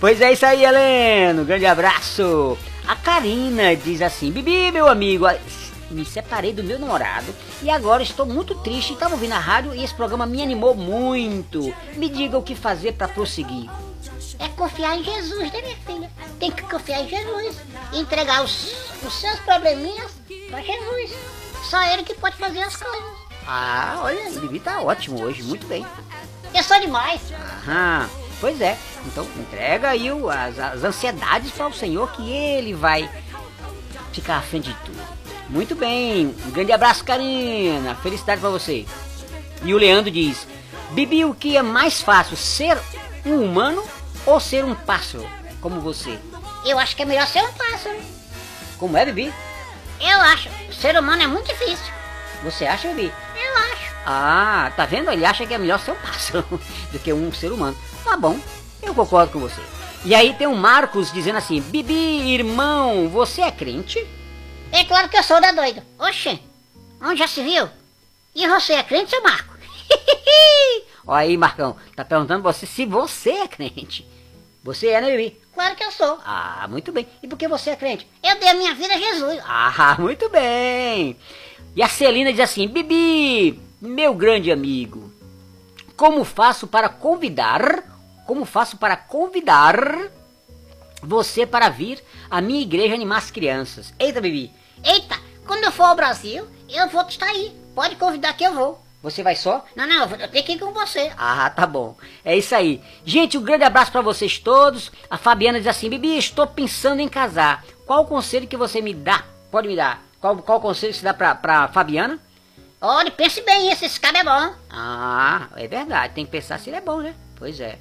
pois 0.01 0.21
é 0.21 0.33
isso 0.33 0.47
aí, 0.47 0.65
Heleno. 0.65 1.45
Grande 1.45 1.67
abraço. 1.67 2.57
A 2.87 2.97
Karina 2.97 3.77
diz 3.77 4.01
assim: 4.01 4.31
Bibi, 4.31 4.73
meu 4.73 4.89
amigo, 4.89 5.27
me 5.91 6.05
separei 6.05 6.53
do 6.53 6.63
meu 6.65 6.79
namorado 6.79 7.35
e 7.63 7.71
agora 7.71 8.03
estou 8.03 8.27
muito 8.27 8.55
triste. 8.57 8.93
Estava 8.93 9.15
ouvindo 9.15 9.33
a 9.33 9.39
rádio 9.39 9.75
e 9.75 9.83
esse 9.83 9.95
programa 9.95 10.27
me 10.27 10.43
animou 10.43 10.75
muito. 10.75 11.75
Me 11.95 12.09
diga 12.09 12.39
o 12.39 12.43
que 12.43 12.55
fazer 12.55 12.93
para 12.93 13.09
prosseguir. 13.09 13.71
É 14.39 14.49
confiar 14.49 14.97
em 14.97 15.03
Jesus, 15.03 15.53
né, 15.53 15.63
minha 15.63 15.77
filha? 15.77 16.11
Tem 16.39 16.51
que 16.51 16.63
confiar 16.63 17.03
em 17.03 17.09
Jesus. 17.09 17.57
Entregar 17.93 18.45
os, 18.45 18.73
os 19.03 19.15
seus 19.15 19.39
probleminhas 19.41 20.13
para 20.49 20.63
Jesus. 20.63 21.13
Só 21.65 21.83
ele 21.93 22.05
que 22.05 22.15
pode 22.15 22.37
fazer 22.37 22.61
as 22.61 22.77
coisas. 22.77 23.19
Ah, 23.47 24.01
olha, 24.03 24.29
o 24.29 24.41
Bibi 24.41 24.61
tá 24.61 24.81
ótimo 24.81 25.23
hoje, 25.23 25.43
muito 25.43 25.67
bem. 25.67 25.85
Eu 26.55 26.63
sou 26.63 26.79
demais. 26.81 27.21
Aham, 27.67 28.09
pois 28.41 28.61
é. 28.61 28.77
Então 29.07 29.27
entrega 29.37 29.89
aí 29.89 30.09
as, 30.09 30.59
as 30.59 30.85
ansiedades 30.85 31.51
para 31.51 31.69
o 31.69 31.75
Senhor 31.75 32.11
que 32.13 32.31
Ele 32.31 32.75
vai 32.75 33.09
ficar 34.13 34.39
à 34.39 34.43
frente 34.43 34.69
de 34.69 34.77
tudo. 34.85 35.01
Muito 35.49 35.75
bem, 35.75 36.35
um 36.47 36.51
grande 36.51 36.73
abraço, 36.73 37.05
Karina. 37.05 37.95
Felicidade 37.97 38.41
para 38.41 38.51
você. 38.51 38.85
E 39.63 39.73
o 39.73 39.79
Leandro 39.79 40.11
diz: 40.11 40.47
Bibi, 40.91 41.25
o 41.25 41.35
que 41.35 41.57
é 41.57 41.63
mais 41.63 42.03
fácil, 42.03 42.37
ser 42.37 42.79
um 43.25 43.43
humano 43.43 43.83
ou 44.27 44.39
ser 44.39 44.65
um 44.65 44.75
pássaro 44.75 45.27
como 45.61 45.81
você? 45.81 46.19
Eu 46.65 46.79
acho 46.79 46.95
que 46.95 47.03
é 47.03 47.05
melhor 47.05 47.27
ser 47.27 47.43
um 47.43 47.53
pássaro. 47.53 47.99
Como 48.79 48.97
é, 48.97 49.05
Bibi? 49.05 49.33
Eu 50.01 50.21
acho. 50.21 50.49
Ser 50.73 50.99
humano 50.99 51.23
é 51.23 51.27
muito 51.27 51.47
difícil. 51.49 51.93
Você 52.45 52.67
acha, 52.67 52.89
Bibi? 52.89 53.13
Eu 53.35 53.57
acho. 53.73 53.88
Ah, 54.11 54.73
tá 54.75 54.87
vendo? 54.87 55.11
Ele 55.11 55.27
acha 55.27 55.47
que 55.47 55.53
é 55.53 55.59
melhor 55.59 55.79
ser 55.79 55.91
um 55.91 55.97
pássaro 55.97 56.43
do 56.91 56.99
que 56.99 57.13
um 57.13 57.31
ser 57.31 57.53
humano. 57.53 57.77
Tá 58.03 58.17
bom, 58.17 58.41
eu 58.83 58.95
concordo 58.95 59.31
com 59.31 59.39
você. 59.39 59.61
E 60.03 60.15
aí 60.15 60.33
tem 60.33 60.47
o 60.47 60.57
Marcos 60.57 61.13
dizendo 61.13 61.37
assim: 61.37 61.61
Bibi, 61.61 62.33
irmão, 62.33 63.07
você 63.11 63.43
é 63.43 63.51
crente? 63.51 64.07
É 64.73 64.83
claro 64.85 65.11
que 65.11 65.19
eu 65.19 65.23
sou 65.23 65.39
da 65.43 65.53
doida. 65.53 65.85
Oxê, 65.99 66.39
onde 67.03 67.19
já 67.19 67.29
se 67.29 67.43
viu? 67.43 67.69
E 68.35 68.49
você 68.49 68.73
é 68.73 68.83
crente, 68.83 69.11
seu 69.11 69.23
Marco? 69.23 69.55
Olha 71.07 71.21
aí, 71.21 71.37
Marcão, 71.37 71.77
tá 71.95 72.03
perguntando 72.03 72.43
você 72.43 72.65
se 72.65 72.87
você 72.87 73.33
é 73.33 73.47
crente. 73.47 74.09
Você 74.65 74.87
é, 74.89 75.03
né, 75.03 75.11
Bibi? 75.11 75.39
Claro 75.53 75.77
que 75.77 75.85
eu 75.85 75.93
sou. 75.93 76.19
Ah, 76.25 76.67
muito 76.67 76.93
bem. 76.93 77.07
E 77.23 77.29
por 77.29 77.37
que 77.37 77.47
você 77.47 77.71
é 77.71 77.77
crente? 77.77 78.09
Eu 78.23 78.41
dei 78.41 78.49
a 78.49 78.55
minha 78.55 78.75
vida 78.75 78.95
a 78.95 78.99
Jesus. 78.99 79.39
Ah, 79.45 79.97
muito 80.01 80.31
bem. 80.31 81.15
E 81.77 81.83
a 81.83 81.89
Celina 81.89 82.33
diz 82.33 82.41
assim: 82.41 82.67
Bibi, 82.69 83.68
meu 83.81 84.15
grande 84.15 84.51
amigo, 84.51 85.13
como 85.97 86.25
faço 86.25 86.67
para 86.67 86.89
convidar, 86.89 87.85
como 88.27 88.45
faço 88.45 88.77
para 88.77 88.97
convidar 88.97 90.11
você 91.03 91.47
para 91.47 91.69
vir 91.69 92.03
à 92.31 92.41
minha 92.41 92.61
igreja 92.61 92.95
animar 92.95 93.19
as 93.19 93.31
crianças? 93.31 93.95
Eita, 93.99 94.21
Bibi, 94.21 94.53
Eita, 94.85 95.17
quando 95.47 95.65
eu 95.65 95.73
for 95.73 95.85
ao 95.85 95.97
Brasil, 95.97 96.47
eu 96.69 96.89
vou 96.89 97.03
estar 97.07 97.27
aí. 97.27 97.53
Pode 97.75 97.97
convidar 97.97 98.33
que 98.35 98.45
eu 98.45 98.53
vou. 98.53 98.81
você 99.03 99.23
vai 99.23 99.37
só? 99.37 99.65
Não, 99.77 99.87
não, 99.87 100.11
eu 100.17 100.29
tenho 100.29 100.45
que 100.45 100.53
ir 100.53 100.59
com 100.59 100.73
você. 100.73 101.13
Ah, 101.17 101.49
tá 101.51 101.67
bom. 101.67 101.97
É 102.25 102.37
isso 102.37 102.55
aí. 102.55 102.83
Gente, 103.05 103.39
um 103.39 103.43
grande 103.43 103.65
abraço 103.65 103.93
para 103.93 104.03
vocês 104.03 104.39
todos. 104.39 104.91
A 105.09 105.17
Fabiana 105.17 105.59
diz 105.59 105.69
assim: 105.69 105.89
Bibi, 105.89 106.19
estou 106.19 106.47
pensando 106.47 107.01
em 107.01 107.09
casar. 107.09 107.65
Qual 107.87 108.03
o 108.03 108.07
conselho 108.07 108.47
que 108.49 108.57
você 108.57 108.81
me 108.81 108.93
dá? 108.93 109.25
Pode 109.51 109.69
me 109.69 109.77
dar? 109.77 110.03
Qual, 110.21 110.37
qual 110.39 110.59
o 110.59 110.61
conselho 110.61 110.93
que 110.93 110.99
você 110.99 111.05
dá 111.05 111.15
pra, 111.15 111.35
pra 111.35 111.69
Fabiana? 111.69 112.19
Olha, 112.81 113.11
pense 113.11 113.41
bem, 113.43 113.71
esse 113.71 113.85
esse 113.87 113.99
cara 113.99 114.19
é 114.19 114.25
bom. 114.25 114.55
Ah, 114.71 115.49
é 115.57 115.67
verdade. 115.67 116.15
Tem 116.15 116.25
que 116.25 116.31
pensar 116.31 116.59
se 116.59 116.71
ele 116.71 116.77
é 116.77 116.81
bom, 116.81 117.01
né? 117.01 117.15
Pois 117.37 117.59
é. 117.61 117.79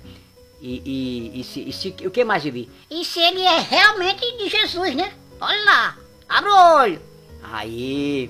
E, 0.59 0.81
e, 1.35 1.39
e, 1.39 1.43
se, 1.43 1.59
e 1.69 1.71
se- 1.73 2.07
o 2.07 2.09
que 2.11 2.23
mais, 2.23 2.43
Vivi? 2.43 2.69
E 2.89 3.05
se 3.05 3.19
ele 3.19 3.41
é 3.41 3.59
realmente 3.59 4.21
de 4.37 4.49
Jesus, 4.49 4.95
né? 4.95 5.13
Olha 5.39 5.63
lá, 5.65 5.97
abre 6.27 6.49
o 6.49 6.55
olho. 6.77 7.01
Aí. 7.43 8.29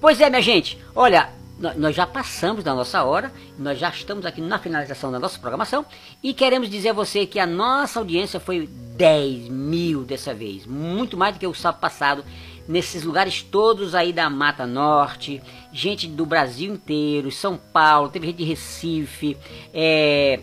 Pois 0.00 0.20
é, 0.20 0.30
minha 0.30 0.42
gente. 0.42 0.78
Olha, 0.94 1.28
nó- 1.58 1.74
nós 1.74 1.96
já 1.96 2.06
passamos 2.06 2.62
da 2.62 2.72
nossa 2.72 3.02
hora. 3.02 3.32
Nós 3.58 3.78
já 3.80 3.88
estamos 3.88 4.24
aqui 4.24 4.40
na 4.40 4.60
finalização 4.60 5.10
da 5.10 5.18
nossa 5.18 5.40
programação. 5.40 5.84
E 6.22 6.32
queremos 6.32 6.70
dizer 6.70 6.90
a 6.90 6.94
você 6.94 7.26
que 7.26 7.40
a 7.40 7.46
nossa 7.46 7.98
audiência 7.98 8.38
foi 8.38 8.68
10 8.68 9.48
mil 9.48 10.04
dessa 10.04 10.32
vez. 10.32 10.66
Muito 10.66 11.16
mais 11.16 11.34
do 11.34 11.40
que 11.40 11.46
o 11.48 11.54
sábado 11.54 11.80
passado. 11.80 12.24
Nesses 12.68 13.02
lugares 13.02 13.42
todos 13.42 13.94
aí 13.94 14.12
da 14.12 14.28
Mata 14.30 14.66
Norte. 14.66 15.42
Gente 15.72 16.06
do 16.06 16.24
Brasil 16.24 16.72
inteiro. 16.74 17.30
São 17.30 17.56
Paulo. 17.56 18.08
Teve 18.08 18.26
gente 18.26 18.36
de 18.38 18.44
Recife. 18.44 19.36
É, 19.72 20.40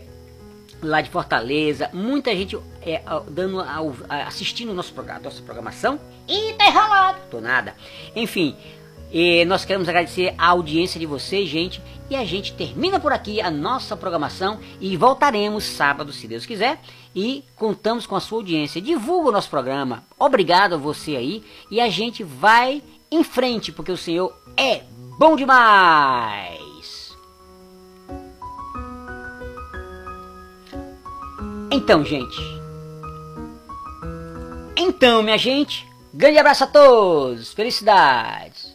lá 0.82 1.00
de 1.00 1.10
Fortaleza, 1.10 1.90
muita 1.92 2.34
gente 2.34 2.58
é, 2.82 3.02
dando 3.28 3.60
assistindo 4.08 4.70
o 4.70 4.74
nosso 4.74 4.92
programa, 4.92 5.20
nossa 5.20 5.42
programação. 5.42 6.00
Ih, 6.26 6.54
tá 6.54 6.68
enrolado. 6.68 7.18
Tô 7.30 7.40
nada. 7.40 7.74
Enfim, 8.14 8.56
eh, 9.12 9.44
nós 9.44 9.64
queremos 9.64 9.88
agradecer 9.88 10.34
a 10.38 10.48
audiência 10.48 10.98
de 10.98 11.06
vocês, 11.06 11.48
gente, 11.48 11.82
e 12.08 12.16
a 12.16 12.24
gente 12.24 12.52
termina 12.54 12.98
por 12.98 13.12
aqui 13.12 13.40
a 13.40 13.50
nossa 13.50 13.96
programação 13.96 14.58
e 14.80 14.96
voltaremos 14.96 15.64
sábado, 15.64 16.12
se 16.12 16.26
Deus 16.26 16.46
quiser, 16.46 16.80
e 17.14 17.44
contamos 17.56 18.06
com 18.06 18.16
a 18.16 18.20
sua 18.20 18.38
audiência. 18.38 18.80
Divulga 18.80 19.28
o 19.28 19.32
nosso 19.32 19.50
programa. 19.50 20.04
Obrigado 20.18 20.74
a 20.74 20.78
você 20.78 21.16
aí 21.16 21.44
e 21.70 21.80
a 21.80 21.88
gente 21.88 22.22
vai 22.22 22.82
em 23.10 23.24
frente, 23.24 23.72
porque 23.72 23.90
o 23.90 23.96
Senhor 23.96 24.32
é 24.56 24.82
bom 25.18 25.36
demais. 25.36 27.16
Então, 31.70 32.04
gente. 32.04 32.38
Então, 34.76 35.22
minha 35.22 35.38
gente, 35.38 35.86
grande 36.12 36.38
abraço 36.38 36.64
a 36.64 36.66
todos. 36.66 37.52
Felicidades. 37.52 38.69